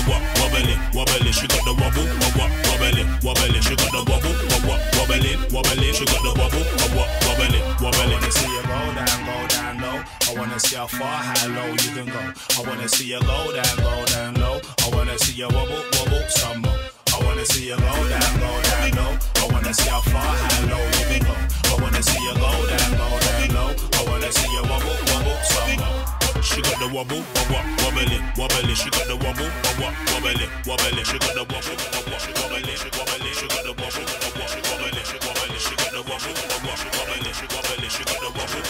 Wobbling. 1.01 1.33
She 1.33 1.47
got 1.49 1.65
the 1.65 1.73
wobble, 1.73 2.05
wobble, 2.21 2.45
wobbling, 2.69 3.09
wobbling, 3.25 3.53
wobble. 3.57 3.61
She 3.65 3.75
got 3.75 3.89
the 3.89 4.05
wobble, 4.05 4.37
wobble, 4.53 4.77
wobbling, 5.01 5.41
wobbling, 5.49 5.81
wobble. 5.81 5.93
She 5.97 6.05
got 6.05 6.21
the 6.21 6.33
wobble, 6.37 6.61
wobble, 6.77 7.09
wobbling, 7.25 7.65
wobbling. 7.81 8.21
wobble 8.21 8.29
it. 8.29 8.33
See 8.37 8.53
you 8.53 8.61
go 8.69 8.79
down, 8.93 9.19
go 9.25 9.37
down 9.49 9.81
low. 9.81 10.05
I 10.29 10.35
wanna 10.37 10.61
see 10.61 10.77
how 10.77 10.87
far, 10.89 11.25
how 11.25 11.49
low 11.49 11.73
you 11.73 11.91
can 11.97 12.05
go. 12.05 12.21
I 12.21 12.69
wanna 12.69 12.87
see 12.87 13.09
you 13.09 13.21
go 13.21 13.49
down, 13.49 13.77
go 13.81 14.05
down 14.13 14.35
low. 14.35 14.61
I 14.61 14.95
wanna 14.95 15.19
see 15.19 15.41
you 15.41 15.49
wobble, 15.49 15.85
wobble 15.97 16.29
some 16.29 16.61
more 16.61 16.90
wanna 17.31 17.47
see 17.47 17.69
you 17.69 17.77
go 17.77 17.93
down, 18.11 18.33
low 18.43 18.59
down 18.63 18.91
low. 18.99 19.13
I 19.39 19.47
wanna 19.53 19.73
see 19.73 19.89
how 19.89 20.01
far, 20.01 20.19
high, 20.19 20.67
low 20.67 20.83
you 20.83 21.05
can 21.11 21.23
go. 21.23 21.35
I 21.71 21.75
wanna 21.81 22.03
see 22.03 22.19
you 22.27 22.35
go 22.35 22.51
down, 22.67 22.91
low 22.99 23.15
down 23.23 23.49
low. 23.55 23.71
I 23.71 24.01
wanna 24.11 24.31
see 24.33 24.51
you 24.51 24.63
wobble, 24.67 24.99
wobble 25.15 25.39
some 25.47 25.79
more. 25.79 26.43
She 26.43 26.59
got 26.61 26.77
the 26.83 26.89
wobble, 26.91 27.23
wobble, 27.39 27.63
wobble 27.87 28.11
it, 28.11 28.23
wobble 28.35 28.67
it. 28.67 28.77
She 28.77 28.91
got 28.91 29.07
the 29.07 29.15
wobble, 29.15 29.47
wobble, 29.79 29.95
wobble 30.11 30.41
it, 30.43 30.51
wobble 30.67 30.99
it. 30.99 31.07
She 31.07 31.19
got 31.23 31.35
the 31.39 31.45
wobble, 31.47 31.77
wobble, 31.95 32.19
she 32.19 32.31
wobble 32.35 32.67
it, 32.67 32.77
she 32.83 32.91
wobble 32.99 33.23
it. 33.23 33.35
She 33.39 33.47
got 33.47 33.63
the 33.63 33.73
wobble, 33.79 34.07
wobble, 34.11 34.47
she 34.51 34.61
wobble 34.67 34.91
it, 34.91 35.07
she 35.07 35.19
wobble 35.23 35.55
it. 35.55 35.61
She 35.63 35.75
got 35.79 35.91
the 35.95 36.03
wobble, 36.03 36.35
wobble, 36.51 36.77
she 36.83 36.89
wobble 36.99 37.27
it, 37.31 37.35
she 37.39 37.47
wobble 37.47 37.85
it. 37.87 37.91
She 37.95 38.03
got 38.11 38.19
the 38.19 38.31
wobble. 38.35 38.70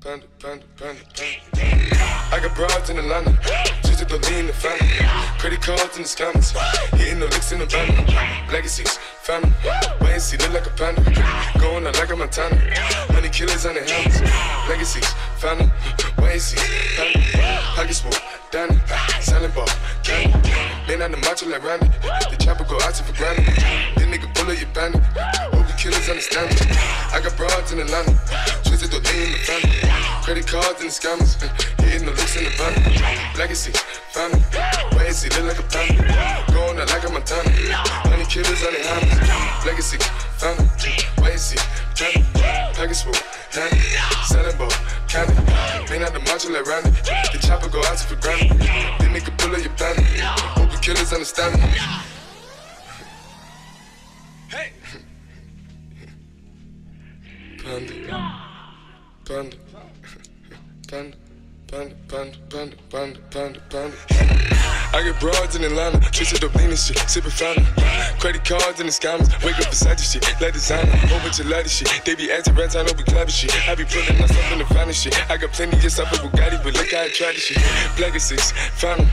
Panda, 0.00 0.26
panda, 0.38 0.64
panda, 0.76 1.02
panda. 1.14 1.30
I 2.32 2.40
got 2.42 2.54
broads 2.56 2.88
in 2.90 2.98
Atlanta, 2.98 3.38
just 3.82 4.08
to 4.08 4.16
lean 4.30 4.46
the 4.46 4.52
family. 4.52 4.88
Credit 5.38 5.60
cards 5.60 5.96
in 5.96 6.02
the 6.02 6.08
scammers, 6.08 6.52
hitting 6.96 7.20
the 7.20 7.26
licks 7.26 7.52
in 7.52 7.58
the 7.58 7.66
van. 7.66 8.06
Legacies, 8.50 8.98
family, 9.22 9.52
wait 10.00 10.12
and 10.12 10.22
see, 10.22 10.36
look 10.38 10.52
like 10.52 10.66
a 10.66 10.70
panda. 10.70 11.02
Going 11.60 11.86
out 11.86 11.96
like 11.98 12.10
a 12.10 12.16
Montana, 12.16 12.56
money 13.12 13.28
killers 13.28 13.66
on 13.66 13.74
the 13.74 13.80
helmets. 13.80 14.20
Legacies, 14.68 15.08
family, 15.36 15.70
wait 16.18 16.32
and 16.32 16.42
see, 16.42 16.56
family. 16.96 17.22
Pockets 17.76 18.00
full, 18.00 18.12
Danny, 18.50 18.74
selling 19.20 19.52
ball, 19.52 19.68
candy. 20.02 20.34
Man 20.88 21.02
on 21.02 21.12
the 21.12 21.18
macho 21.18 21.46
like 21.46 21.62
Randy, 21.62 21.86
the 22.02 22.36
chopper 22.36 22.64
go 22.64 22.74
out 22.82 22.94
to 22.94 23.04
for 23.04 23.14
granted. 23.14 23.46
This 23.94 24.10
nigga 24.10 24.26
pull 24.34 24.50
up 24.50 24.58
your 24.58 24.66
bandit, 24.74 24.98
hope 25.54 25.70
killers 25.78 26.08
understand 26.10 26.50
me. 26.50 26.58
I 27.14 27.22
got 27.22 27.36
broads 27.36 27.70
in 27.70 27.78
Atlanta, 27.78 28.10
twisted 28.66 28.90
the 28.90 28.98
lean 29.06 29.22
in 29.22 29.30
the 29.30 29.42
family. 29.46 29.78
Credit 30.26 30.46
cards 30.50 30.82
and 30.82 30.90
the 30.90 30.94
scammers, 30.98 31.38
hitting 31.78 32.06
the 32.06 32.10
looks 32.10 32.34
in 32.34 32.42
the 32.42 32.50
van. 32.58 32.74
Legacy, 33.38 33.70
family, 34.10 34.42
wait 34.98 35.06
and 35.06 35.14
see, 35.14 35.30
look 35.30 35.54
like 35.54 35.62
a 35.62 35.66
panda. 35.70 36.02
Going 36.50 36.74
out 36.82 36.90
like 36.90 37.06
a 37.06 37.10
Montana, 37.14 37.54
honey 38.02 38.26
killers 38.26 38.66
on 38.66 38.74
the 38.74 38.82
hammers. 38.82 39.62
Legacy, 39.62 39.98
family, 40.42 40.66
and 40.66 41.38
see, 41.38 41.54
family. 41.94 42.26
Package 42.74 43.06
full, 43.06 43.14
Selling 43.50 44.56
ball, 44.58 44.70
candy. 45.08 45.34
Man 45.90 46.02
out 46.04 46.12
the 46.12 46.20
macho 46.20 46.50
like 46.50 46.66
Randy, 46.66 46.90
the 46.90 47.38
chopper 47.42 47.68
go 47.68 47.82
out 47.84 47.98
for 47.98 48.14
granted. 48.16 48.56
This 48.60 48.68
nigga 49.08 49.36
pull 49.38 49.52
up 49.52 49.60
your 49.60 49.72
bandit, 49.74 50.04
hope 50.20 50.70
the 50.70 50.78
killers 50.78 51.12
understand 51.12 51.60
me. 51.60 51.68
Hey! 54.48 54.72
Panda. 57.58 57.94
Panda. 59.24 59.56
Panda. 60.88 61.16
Panda, 61.66 61.96
panda, 62.08 62.36
panda, 62.48 62.76
panda, 62.88 63.18
panda, 63.30 63.60
panda. 63.68 64.69
I 64.92 65.04
get 65.04 65.20
broads 65.20 65.54
in 65.54 65.62
Atlanta, 65.62 66.00
twisted 66.10 66.42
up 66.42 66.54
lean 66.56 66.70
and 66.70 66.78
shit, 66.78 66.98
sippin' 67.06 67.30
fountain. 67.30 67.62
Credit 68.18 68.42
cards 68.44 68.80
in 68.80 68.86
the 68.86 68.92
scammers, 68.92 69.30
wake 69.46 69.58
up 69.62 69.70
beside 69.70 69.98
this 69.98 70.10
shit, 70.10 70.26
like 70.42 70.52
designer, 70.52 70.90
of 70.90 71.46
ladder 71.46 71.68
shit. 71.68 71.88
They 72.04 72.16
be 72.16 72.30
acting 72.32 72.56
rats, 72.56 72.74
I 72.74 72.82
know 72.82 72.92
we 72.98 73.04
clapping 73.04 73.30
shit. 73.30 73.54
I 73.68 73.76
be 73.76 73.84
pulling 73.86 74.18
myself 74.18 74.50
in 74.50 74.58
the 74.58 74.66
finest 74.74 75.02
shit. 75.02 75.14
I 75.30 75.36
got 75.36 75.52
plenty 75.52 75.78
just 75.78 76.00
off 76.00 76.12
of 76.12 76.18
Bugatti, 76.18 76.58
but 76.64 76.74
look 76.74 76.90
how 76.90 77.06
I 77.06 77.08
try 77.08 77.30
this 77.30 77.46
shit. 77.46 77.62
Black 77.96 78.16
is 78.16 78.24
six, 78.24 78.50
fountain, 78.74 79.06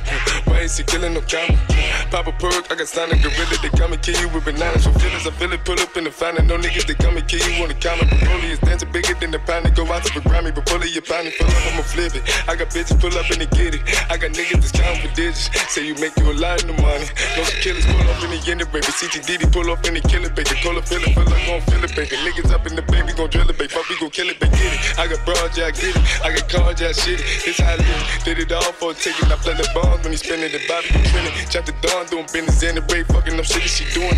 why 0.50 0.66
is 0.66 0.76
he 0.78 0.84
killing 0.84 1.14
no 1.14 1.22
camera? 1.22 1.62
Pop 2.10 2.26
a 2.26 2.32
perk, 2.34 2.72
I 2.72 2.76
got 2.76 2.88
signed 2.88 3.14
a 3.14 3.18
gorilla, 3.22 3.58
they 3.62 3.70
come 3.70 3.94
and 3.94 4.02
kill 4.02 4.18
you 4.20 4.30
with 4.34 4.46
bananas. 4.46 4.90
For 4.90 4.98
feelings, 4.98 5.28
I 5.28 5.32
feel 5.38 5.54
it, 5.54 5.64
pull 5.64 5.80
up 5.80 5.96
in 5.96 6.06
the 6.06 6.12
fountain. 6.12 6.48
No 6.48 6.58
niggas, 6.58 6.88
they 6.90 6.96
come 6.96 7.18
and 7.18 7.28
kill 7.30 7.46
you 7.46 7.62
on 7.62 7.70
the 7.70 7.78
counter. 7.78 8.06
Broly 8.26 8.50
is 8.50 8.60
dancing 8.60 8.92
bigger 8.92 9.14
than 9.14 9.30
the 9.30 9.40
pound, 9.46 9.70
go 9.76 9.86
out 9.94 10.04
to 10.06 10.14
the 10.14 10.26
Grammy, 10.26 10.56
but 10.56 10.66
pull 10.66 10.82
it, 10.82 10.90
your 10.90 11.06
pound, 11.06 11.30
pull 11.38 11.48
up, 11.48 11.68
I'ma 11.70 11.84
flip 11.86 12.16
it. 12.16 12.26
I 12.50 12.56
got 12.58 12.74
bitches 12.74 13.00
pull 13.00 13.14
up 13.14 13.30
and 13.30 13.46
they 13.46 13.52
get 13.54 13.76
it. 13.78 13.82
I 14.10 14.18
got 14.18 14.32
niggas 14.32 14.58
that's 14.58 14.72
counting 14.72 15.08
for 15.08 15.14
digits. 15.16 15.50
Say 15.68 15.86
you 15.86 15.96
make 15.96 16.16
you 16.16 16.32
a 16.32 16.38
lot 16.40 16.64
of 16.64 16.80
money. 16.80 17.04
No 17.36 17.44
killers 17.60 17.86
pull 17.86 18.08
up 18.08 18.24
in 18.24 18.32
the 18.32 18.40
end 18.48 18.64
baby. 18.72 18.88
CTDD 18.88 19.52
pull 19.52 19.70
up 19.70 19.84
in 19.84 19.96
the 19.96 20.02
killer 20.02 20.30
baby. 20.32 20.56
Call 20.64 20.78
a 20.78 20.82
feeling, 20.82 21.12
feel 21.12 21.28
like 21.28 21.44
gon' 21.44 21.62
feel 21.68 21.84
it, 21.84 21.92
baby. 21.92 22.16
Niggas 22.24 22.52
up 22.56 22.66
in 22.68 22.76
the 22.76 22.82
baby, 22.84 23.12
gon' 23.12 23.30
drill 23.30 23.50
it, 23.50 23.58
baby. 23.58 23.68
Fuck, 23.68 23.90
we 23.90 24.00
gon' 24.00 24.10
kill 24.10 24.30
it, 24.30 24.40
baby. 24.40 24.56
Get 24.56 24.72
it. 24.72 25.00
I 25.00 25.12
got 25.12 25.20
broad, 25.28 25.52
yeah, 25.60 25.68
I 25.68 25.72
get 25.72 25.92
it. 25.92 26.00
I 26.24 26.32
got 26.32 26.48
cards, 26.48 26.80
yeah, 26.80 26.96
shit 26.96 27.20
it. 27.20 27.48
It's 27.52 27.60
how 27.60 27.76
I 27.76 27.84
live. 27.84 28.24
Did 28.24 28.40
it 28.40 28.52
all 28.56 28.72
for 28.80 28.92
a 28.92 28.94
ticket. 28.96 29.28
I 29.28 29.36
play 29.36 29.60
the 29.60 29.68
bonds 29.76 30.08
when 30.08 30.16
he 30.16 30.18
spinning 30.18 30.56
the 30.56 30.64
Bobby 30.72 30.88
be 30.88 31.04
trending. 31.12 31.36
Chop 31.52 31.66
the 31.68 31.76
dawn, 31.84 32.08
doing 32.08 32.28
business 32.32 32.64
in 32.64 32.76
the 32.76 32.82
break. 32.88 33.06
Fucking 33.12 33.36
up 33.36 33.44
shit, 33.44 33.68
she 33.68 33.84
doing. 33.92 34.16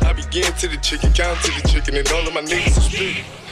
I 0.00 0.16
begin 0.16 0.48
to 0.48 0.66
the 0.66 0.80
chicken, 0.80 1.12
count 1.12 1.36
to 1.44 1.52
the 1.60 1.68
chicken, 1.68 1.96
and 2.00 2.08
all 2.08 2.24
of 2.24 2.32
my 2.32 2.40
niggas 2.40 2.72
are 2.72 2.88
split. 2.88 3.45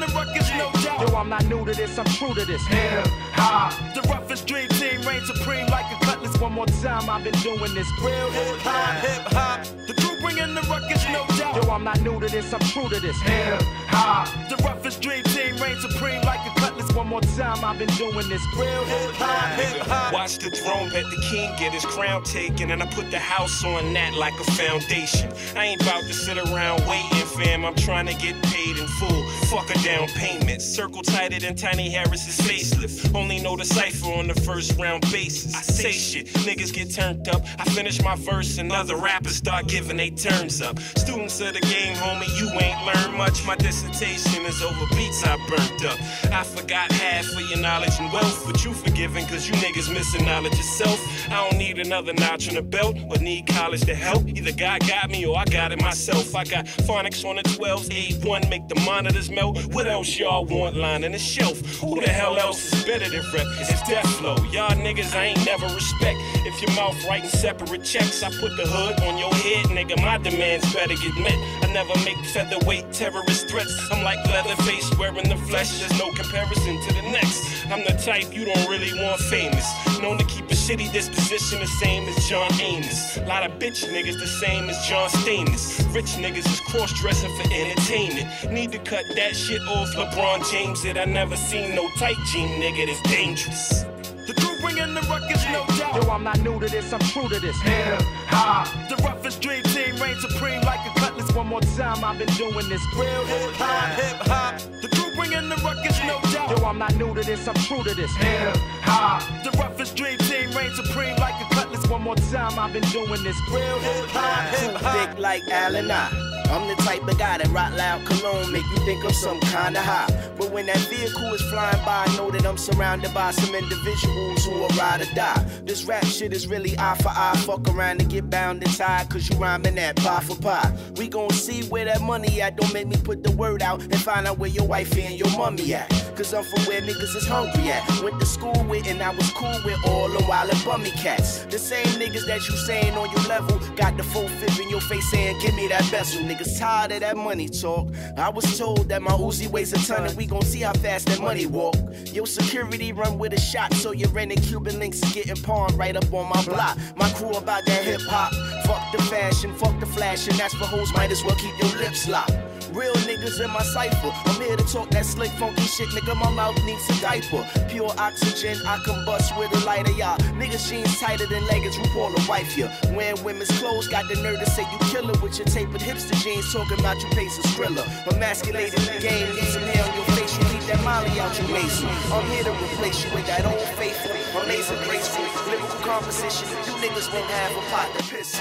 The 0.00 0.06
ruckus, 0.08 0.48
no 0.56 0.70
doubt. 0.82 1.06
Yo, 1.06 1.14
I'm 1.14 1.28
not 1.28 1.44
new 1.46 1.64
to 1.64 1.72
this, 1.72 1.98
I'm 1.98 2.06
true 2.06 2.34
to 2.34 2.44
this. 2.44 2.66
Hip 2.66 3.06
hop. 3.32 3.72
The 3.94 4.02
roughest 4.08 4.46
dream 4.46 4.68
team 4.68 5.02
reigns 5.02 5.26
supreme 5.26 5.66
like 5.66 5.86
a 5.92 6.04
cutlass. 6.04 6.36
One 6.40 6.52
more 6.52 6.66
time, 6.66 7.08
I've 7.08 7.22
been 7.22 7.38
doing 7.40 7.74
this 7.74 7.88
real 8.02 8.30
hip 8.30 8.58
hop, 8.60 9.04
hip 9.04 9.22
hop. 9.32 9.64
The 9.86 9.94
crew 9.94 10.16
bringing 10.20 10.54
the 10.54 10.62
ruckus, 10.62 11.04
no 11.08 11.26
doubt. 11.36 11.62
Yo, 11.62 11.70
I'm 11.70 11.84
not 11.84 12.00
new 12.00 12.18
to 12.18 12.28
this, 12.28 12.52
I'm 12.52 12.60
true 12.60 12.88
to 12.88 12.98
this. 13.00 13.20
Hip 13.22 13.62
hop. 13.88 14.28
The 14.48 14.56
roughest 14.64 15.02
dream 15.02 15.22
team 15.24 15.56
reigns 15.58 15.82
supreme 15.82 16.22
like 16.22 16.40
a 16.50 16.60
cutlass. 16.60 16.92
One 16.94 17.08
more 17.08 17.20
time, 17.20 17.64
I've 17.64 17.78
been 17.78 17.94
doing 17.96 18.28
this 18.28 18.42
real 18.56 18.84
hip 18.84 19.14
hop, 19.14 19.58
hip 19.60 19.86
hop. 19.86 20.12
Watch 20.12 20.38
the 20.38 20.50
throne, 20.50 20.90
bet 20.90 21.04
the 21.04 21.20
king 21.30 21.52
get 21.58 21.72
his 21.72 21.84
crown 21.84 22.22
taken, 22.24 22.70
and 22.70 22.82
I 22.82 22.86
put 22.86 23.10
the 23.10 23.18
house 23.18 23.64
on 23.64 23.92
that 23.92 24.14
like 24.14 24.34
a 24.40 24.44
foundation. 24.52 25.30
I 25.56 25.66
ain't 25.66 25.82
about 25.82 26.02
to 26.02 26.14
sit 26.14 26.38
around 26.38 26.86
waiting, 26.88 27.26
fam. 27.36 27.64
I'm 27.64 27.74
trying 27.74 28.06
to 28.06 28.14
get 28.14 28.40
paid 28.42 28.76
in 28.78 28.86
full. 28.86 29.19
Fuck 29.50 29.68
a 29.70 29.78
down 29.82 30.06
payment. 30.06 30.62
Circle 30.62 31.02
tighter 31.02 31.40
than 31.40 31.56
Tiny 31.56 31.90
Harris's 31.90 32.38
facelift. 32.38 33.12
Only 33.16 33.40
know 33.40 33.56
the 33.56 33.64
cipher 33.64 34.06
on 34.12 34.28
the 34.28 34.40
first 34.42 34.78
round 34.78 35.02
basis. 35.10 35.52
I 35.56 35.62
say 35.62 35.90
shit, 35.90 36.28
niggas 36.46 36.72
get 36.72 36.92
turned 36.92 37.26
up. 37.28 37.42
I 37.58 37.64
finish 37.64 38.00
my 38.00 38.14
verse, 38.14 38.58
and 38.58 38.70
other 38.70 38.94
rappers 38.94 39.34
start 39.34 39.66
giving 39.66 39.96
they 39.96 40.10
turns 40.10 40.62
up. 40.62 40.78
Students 40.78 41.40
of 41.40 41.54
the 41.54 41.60
game, 41.62 41.96
homie, 41.96 42.30
you 42.38 42.48
ain't 42.60 42.86
learned 42.86 43.18
much. 43.18 43.44
My 43.44 43.56
dissertation 43.56 44.44
is 44.44 44.62
over 44.62 44.86
beats 44.94 45.24
I 45.24 45.36
burnt 45.48 45.84
up. 45.84 45.98
I 46.32 46.44
forgot 46.44 46.92
half 46.92 47.26
of 47.32 47.40
your 47.50 47.58
knowledge 47.58 47.98
and 47.98 48.12
wealth, 48.12 48.46
but 48.46 48.64
you 48.64 48.72
forgiven 48.72 49.26
cause 49.26 49.48
you 49.48 49.54
niggas 49.54 49.92
missing 49.92 50.26
knowledge 50.26 50.54
yourself. 50.54 51.00
I 51.28 51.48
don't 51.50 51.58
need 51.58 51.80
another 51.80 52.12
notch 52.12 52.48
on 52.48 52.54
the 52.54 52.62
belt 52.62 52.96
or 53.10 53.18
need 53.18 53.48
college 53.48 53.80
to 53.86 53.96
help. 53.96 54.28
Either 54.28 54.52
God 54.52 54.86
got 54.86 55.10
me 55.10 55.26
or 55.26 55.36
I 55.36 55.44
got 55.46 55.72
it 55.72 55.82
myself. 55.82 56.36
I 56.36 56.44
got 56.44 56.66
phonics 56.66 57.28
on 57.28 57.34
the 57.34 57.42
12s, 57.42 57.88
A1, 57.88 58.48
make 58.48 58.68
the 58.68 58.78
monitors 58.82 59.28
melt. 59.28 59.39
Melt. 59.40 59.74
What 59.74 59.86
else 59.86 60.18
y'all 60.18 60.44
want 60.44 60.76
lining 60.76 61.12
the 61.12 61.18
shelf? 61.18 61.58
Who 61.80 62.00
the 62.00 62.08
hell 62.08 62.36
else 62.38 62.72
is 62.72 62.84
better 62.84 63.08
than 63.08 63.22
rep? 63.32 63.46
It's 63.60 63.88
Death 63.88 64.08
Flow. 64.18 64.36
Y'all 64.52 64.76
niggas 64.86 65.14
I 65.14 65.26
ain't 65.32 65.44
never 65.46 65.66
respect. 65.74 66.18
If 66.48 66.60
your 66.62 66.72
mouth 66.76 66.96
writing 67.06 67.30
separate 67.30 67.84
checks, 67.84 68.22
I 68.22 68.30
put 68.40 68.56
the 68.56 68.66
hood 68.66 69.00
on 69.08 69.18
your 69.18 69.34
head, 69.34 69.66
nigga. 69.66 70.00
My 70.02 70.18
demands 70.18 70.72
better 70.74 70.94
get 70.94 71.14
met. 71.16 71.38
I 71.64 71.72
never 71.72 71.94
make 72.04 72.18
featherweight 72.32 72.92
terrorist 72.92 73.48
threats. 73.48 73.74
I'm 73.90 74.02
like 74.02 74.20
Leatherface 74.26 74.88
wearing 74.98 75.28
the 75.28 75.36
flesh. 75.48 75.78
There's 75.80 75.98
no 75.98 76.10
comparison 76.12 76.80
to 76.86 76.94
the 76.94 77.02
next. 77.10 77.66
I'm 77.70 77.84
the 77.84 77.96
type 78.02 78.34
you 78.34 78.44
don't 78.44 78.68
really 78.68 78.92
want 79.02 79.20
famous. 79.20 79.66
Known 80.00 80.18
to 80.18 80.24
keep 80.24 80.50
a 80.50 80.56
shitty 80.60 80.92
disposition 80.92 81.58
the 81.58 81.66
same 81.66 82.06
as 82.08 82.28
John 82.28 82.52
Amos. 82.60 83.16
Lot 83.26 83.44
of 83.44 83.58
bitch 83.58 83.82
niggas 83.88 84.18
the 84.18 84.26
same 84.26 84.68
as 84.68 84.76
John 84.86 85.08
Stamos. 85.08 85.94
Rich 85.94 86.12
niggas 86.22 86.46
is 86.46 86.60
cross 86.60 86.92
dressing 87.00 87.34
for 87.36 87.52
entertainment. 87.52 88.28
Need 88.52 88.72
to 88.72 88.78
cut 88.78 89.04
that 89.16 89.34
shit 89.34 89.62
off. 89.62 89.88
LeBron 89.94 90.50
James 90.52 90.82
that 90.82 90.98
I 90.98 91.06
never 91.06 91.36
seen 91.36 91.74
no 91.74 91.88
tight 91.98 92.16
jean 92.30 92.60
nigga 92.60 92.86
that's 92.86 93.02
dangerous. 93.10 93.84
The 94.26 94.34
crew 94.34 94.60
bringing 94.60 94.94
the 94.94 95.00
ruckus, 95.08 95.44
no 95.46 95.64
doubt. 95.78 96.04
Yo, 96.04 96.10
I'm 96.10 96.22
not 96.22 96.38
new 96.40 96.60
to 96.60 96.68
this, 96.68 96.92
I'm 96.92 97.00
true 97.00 97.28
to 97.28 97.40
this. 97.40 97.60
Hip 97.62 98.02
hop. 98.28 98.68
The 98.88 98.96
roughest 99.02 99.40
dream 99.40 99.62
team 100.10 100.18
reigns 100.18 100.32
supreme 100.32 100.60
like 100.62 100.80
a 100.86 101.00
cutlass. 101.00 101.32
One 101.34 101.46
more 101.48 101.60
time, 101.60 102.04
I've 102.04 102.18
been 102.18 102.28
doing 102.34 102.68
this. 102.68 102.82
Real 102.94 103.24
hip 103.24 103.54
hop, 103.54 104.00
hip 104.00 104.16
hop. 104.26 104.58
The 104.82 104.88
crew 104.88 105.14
bringing 105.16 105.48
the 105.48 105.56
ruckus, 105.56 105.98
no 106.04 106.20
doubt. 106.32 106.58
Yo, 106.58 106.64
I'm 106.64 106.78
not 106.78 106.94
new 106.96 107.14
to 107.14 107.22
this, 107.22 107.46
I'm 107.46 107.54
true 107.54 107.82
to 107.84 107.94
this. 107.94 108.14
Hip 108.16 108.56
hop. 108.82 109.22
The 109.44 109.50
roughest 109.58 109.96
dream 109.96 110.18
team 110.18 110.50
reigns 110.52 110.76
supreme 110.76 111.16
like 111.16 111.34
a 111.40 111.54
cutlass. 111.54 111.86
One 111.88 112.02
more 112.02 112.16
time, 112.16 112.58
I've 112.58 112.72
been 112.72 112.84
doing 112.90 113.22
this. 113.22 113.36
Real 113.50 113.78
hip 113.80 114.06
hop, 114.10 114.54
hip 114.54 114.74
hop. 114.76 115.08
Thick 115.10 115.18
like 115.18 115.42
Allen 115.48 115.90
I. 115.90 116.29
I'm 116.50 116.66
the 116.66 116.74
type 116.82 117.06
of 117.06 117.16
guy 117.16 117.38
that 117.38 117.48
rock 117.48 117.72
loud 117.76 118.04
cologne, 118.06 118.50
make 118.50 118.64
you 118.64 118.78
think 118.84 119.04
I'm 119.04 119.12
some 119.12 119.38
kinda 119.40 119.80
high. 119.80 120.08
But 120.36 120.50
when 120.50 120.66
that 120.66 120.78
vehicle 120.78 121.32
is 121.32 121.42
flying 121.42 121.84
by, 121.84 122.06
I 122.08 122.16
know 122.16 122.30
that 122.32 122.44
I'm 122.44 122.58
surrounded 122.58 123.14
by 123.14 123.30
some 123.30 123.54
individuals 123.54 124.44
who 124.44 124.52
will 124.52 124.68
ride 124.70 125.00
or 125.00 125.14
die. 125.14 125.44
This 125.64 125.84
rap 125.84 126.04
shit 126.04 126.32
is 126.32 126.48
really 126.48 126.76
eye 126.76 126.96
for 127.00 127.10
eye. 127.10 127.36
Fuck 127.46 127.68
around 127.68 128.00
and 128.00 128.10
get 128.10 128.28
bound 128.30 128.64
and 128.64 128.76
tied, 128.76 129.10
cause 129.10 129.30
you 129.30 129.36
rhyming 129.36 129.76
that 129.76 129.96
pie 129.96 130.20
for 130.20 130.34
pie. 130.36 130.72
We 130.96 131.08
gon' 131.08 131.30
see 131.30 131.62
where 131.68 131.84
that 131.84 132.00
money 132.00 132.40
at. 132.42 132.56
Don't 132.56 132.72
make 132.74 132.88
me 132.88 132.96
put 132.96 133.22
the 133.22 133.30
word 133.30 133.62
out 133.62 133.82
and 133.82 133.98
find 134.00 134.26
out 134.26 134.38
where 134.38 134.50
your 134.50 134.66
wifey 134.66 135.02
and 135.02 135.14
your 135.14 135.30
mommy 135.36 135.74
at. 135.74 135.99
Cause 136.20 136.34
I'm 136.34 136.44
from 136.44 136.62
where 136.64 136.82
niggas 136.82 137.16
is 137.16 137.26
hungry 137.26 137.70
at. 137.70 138.02
Went 138.02 138.20
to 138.20 138.26
school 138.26 138.62
with 138.68 138.86
and 138.86 139.02
I 139.02 139.08
was 139.08 139.30
cool 139.30 139.58
with 139.64 139.78
all 139.86 140.06
the 140.06 140.22
wild 140.28 140.50
and 140.50 140.64
bummy 140.66 140.90
cats. 140.90 141.46
The 141.46 141.58
same 141.58 141.86
niggas 141.98 142.26
that 142.26 142.46
you 142.46 142.58
saying 142.58 142.92
on 142.92 143.10
your 143.10 143.22
level 143.22 143.58
got 143.74 143.96
the 143.96 144.02
full 144.02 144.28
fifth 144.28 144.60
in 144.60 144.68
your 144.68 144.82
face 144.82 145.10
saying, 145.10 145.38
Give 145.40 145.54
me 145.54 145.68
that 145.68 145.90
bezel. 145.90 146.20
Niggas 146.24 146.58
tired 146.58 146.92
of 146.92 147.00
that 147.00 147.16
money 147.16 147.48
talk. 147.48 147.88
I 148.18 148.28
was 148.28 148.58
told 148.58 148.90
that 148.90 149.00
my 149.00 149.12
Uzi 149.12 149.46
weighs 149.46 149.72
a 149.72 149.78
ton 149.78 150.04
and 150.04 150.14
we 150.14 150.26
gon' 150.26 150.42
see 150.42 150.60
how 150.60 150.74
fast 150.74 151.06
that 151.06 151.20
money 151.20 151.46
walk. 151.46 151.76
Your 152.12 152.26
security 152.26 152.92
run 152.92 153.18
with 153.18 153.32
a 153.32 153.40
shot, 153.40 153.72
so 153.72 153.92
your 153.92 154.10
rented 154.10 154.42
Cuban 154.42 154.78
links 154.78 155.02
is 155.02 155.14
getting 155.14 155.42
pawned 155.42 155.72
right 155.78 155.96
up 155.96 156.12
on 156.12 156.28
my 156.28 156.44
block. 156.44 156.76
My 156.96 157.08
crew 157.12 157.30
about 157.30 157.64
that 157.64 157.82
hip 157.82 158.02
hop. 158.02 158.34
Fuck 158.66 158.92
the 158.92 159.02
fashion, 159.04 159.54
fuck 159.54 159.80
the 159.80 159.86
flash, 159.86 160.28
and 160.28 160.38
that's 160.38 160.52
for 160.52 160.66
hoes. 160.66 160.92
Might 160.92 161.12
as 161.12 161.24
well 161.24 161.36
keep 161.36 161.58
your 161.58 161.80
lips 161.80 162.06
locked. 162.06 162.49
Real 162.72 162.94
niggas 163.08 163.42
in 163.42 163.50
my 163.50 163.62
cipher. 163.62 164.12
I'm 164.30 164.40
here 164.40 164.56
to 164.56 164.64
talk 164.64 164.90
that 164.90 165.04
slick, 165.04 165.30
funky 165.32 165.62
shit, 165.62 165.88
nigga. 165.90 166.14
My 166.16 166.30
mouth 166.30 166.56
needs 166.64 166.88
a 166.88 167.00
diaper. 167.00 167.44
Pure 167.68 167.92
oxygen, 167.98 168.58
I 168.64 168.78
combust 168.78 169.36
with 169.38 169.50
a 169.60 169.64
lighter, 169.66 169.90
y'all. 169.92 170.18
Niggas 170.38 170.68
jeans 170.70 170.98
tighter 171.00 171.26
than 171.26 171.44
leggings, 171.46 171.76
RuPaul 171.76 172.14
a 172.14 172.28
wife 172.28 172.52
here. 172.54 172.70
Wearing 172.94 173.22
women's 173.24 173.50
clothes, 173.58 173.88
got 173.88 174.08
the 174.08 174.14
nerve 174.22 174.38
to 174.38 174.46
say 174.46 174.62
you 174.62 174.78
killer 174.90 175.18
with 175.20 175.38
your 175.38 175.46
tapered 175.46 175.80
hipster 175.80 176.14
jeans, 176.22 176.52
talking 176.52 176.78
about 176.78 177.02
you 177.02 177.08
pace 177.10 177.38
a 177.38 177.42
thriller. 177.48 177.84
Emasculated 178.10 178.78
game, 179.02 179.28
need 179.34 179.50
some 179.50 179.62
hair 179.62 179.84
on 179.84 179.94
your 179.96 180.04
face, 180.14 180.38
you 180.38 180.44
keep 180.54 180.62
that 180.70 180.82
molly 180.84 181.18
out 181.18 181.36
your 181.40 181.48
mason. 181.48 181.88
I'm 182.12 182.24
here 182.30 182.44
to 182.44 182.52
replace 182.52 183.04
you 183.04 183.10
with 183.14 183.26
that 183.26 183.44
old 183.46 183.60
faithful, 183.74 184.14
amazing, 184.42 184.78
graceful, 184.86 185.24
lyrical 185.50 185.80
composition. 185.82 186.48
You 186.66 186.74
niggas 186.78 187.12
won't 187.12 187.30
have 187.30 187.52
a 187.56 187.62
pot 187.70 187.90
to 187.98 188.02
piss. 188.14 188.38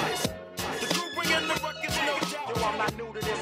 The 0.80 0.86
crew 0.94 1.10
bringing 1.16 1.48
the 1.48 1.56
no 2.06 2.20
doubt. 2.20 2.56
Yo, 2.56 2.64
I'm 2.64 2.78
not 2.78 2.98
new 2.98 3.14
to 3.14 3.20
this. 3.20 3.40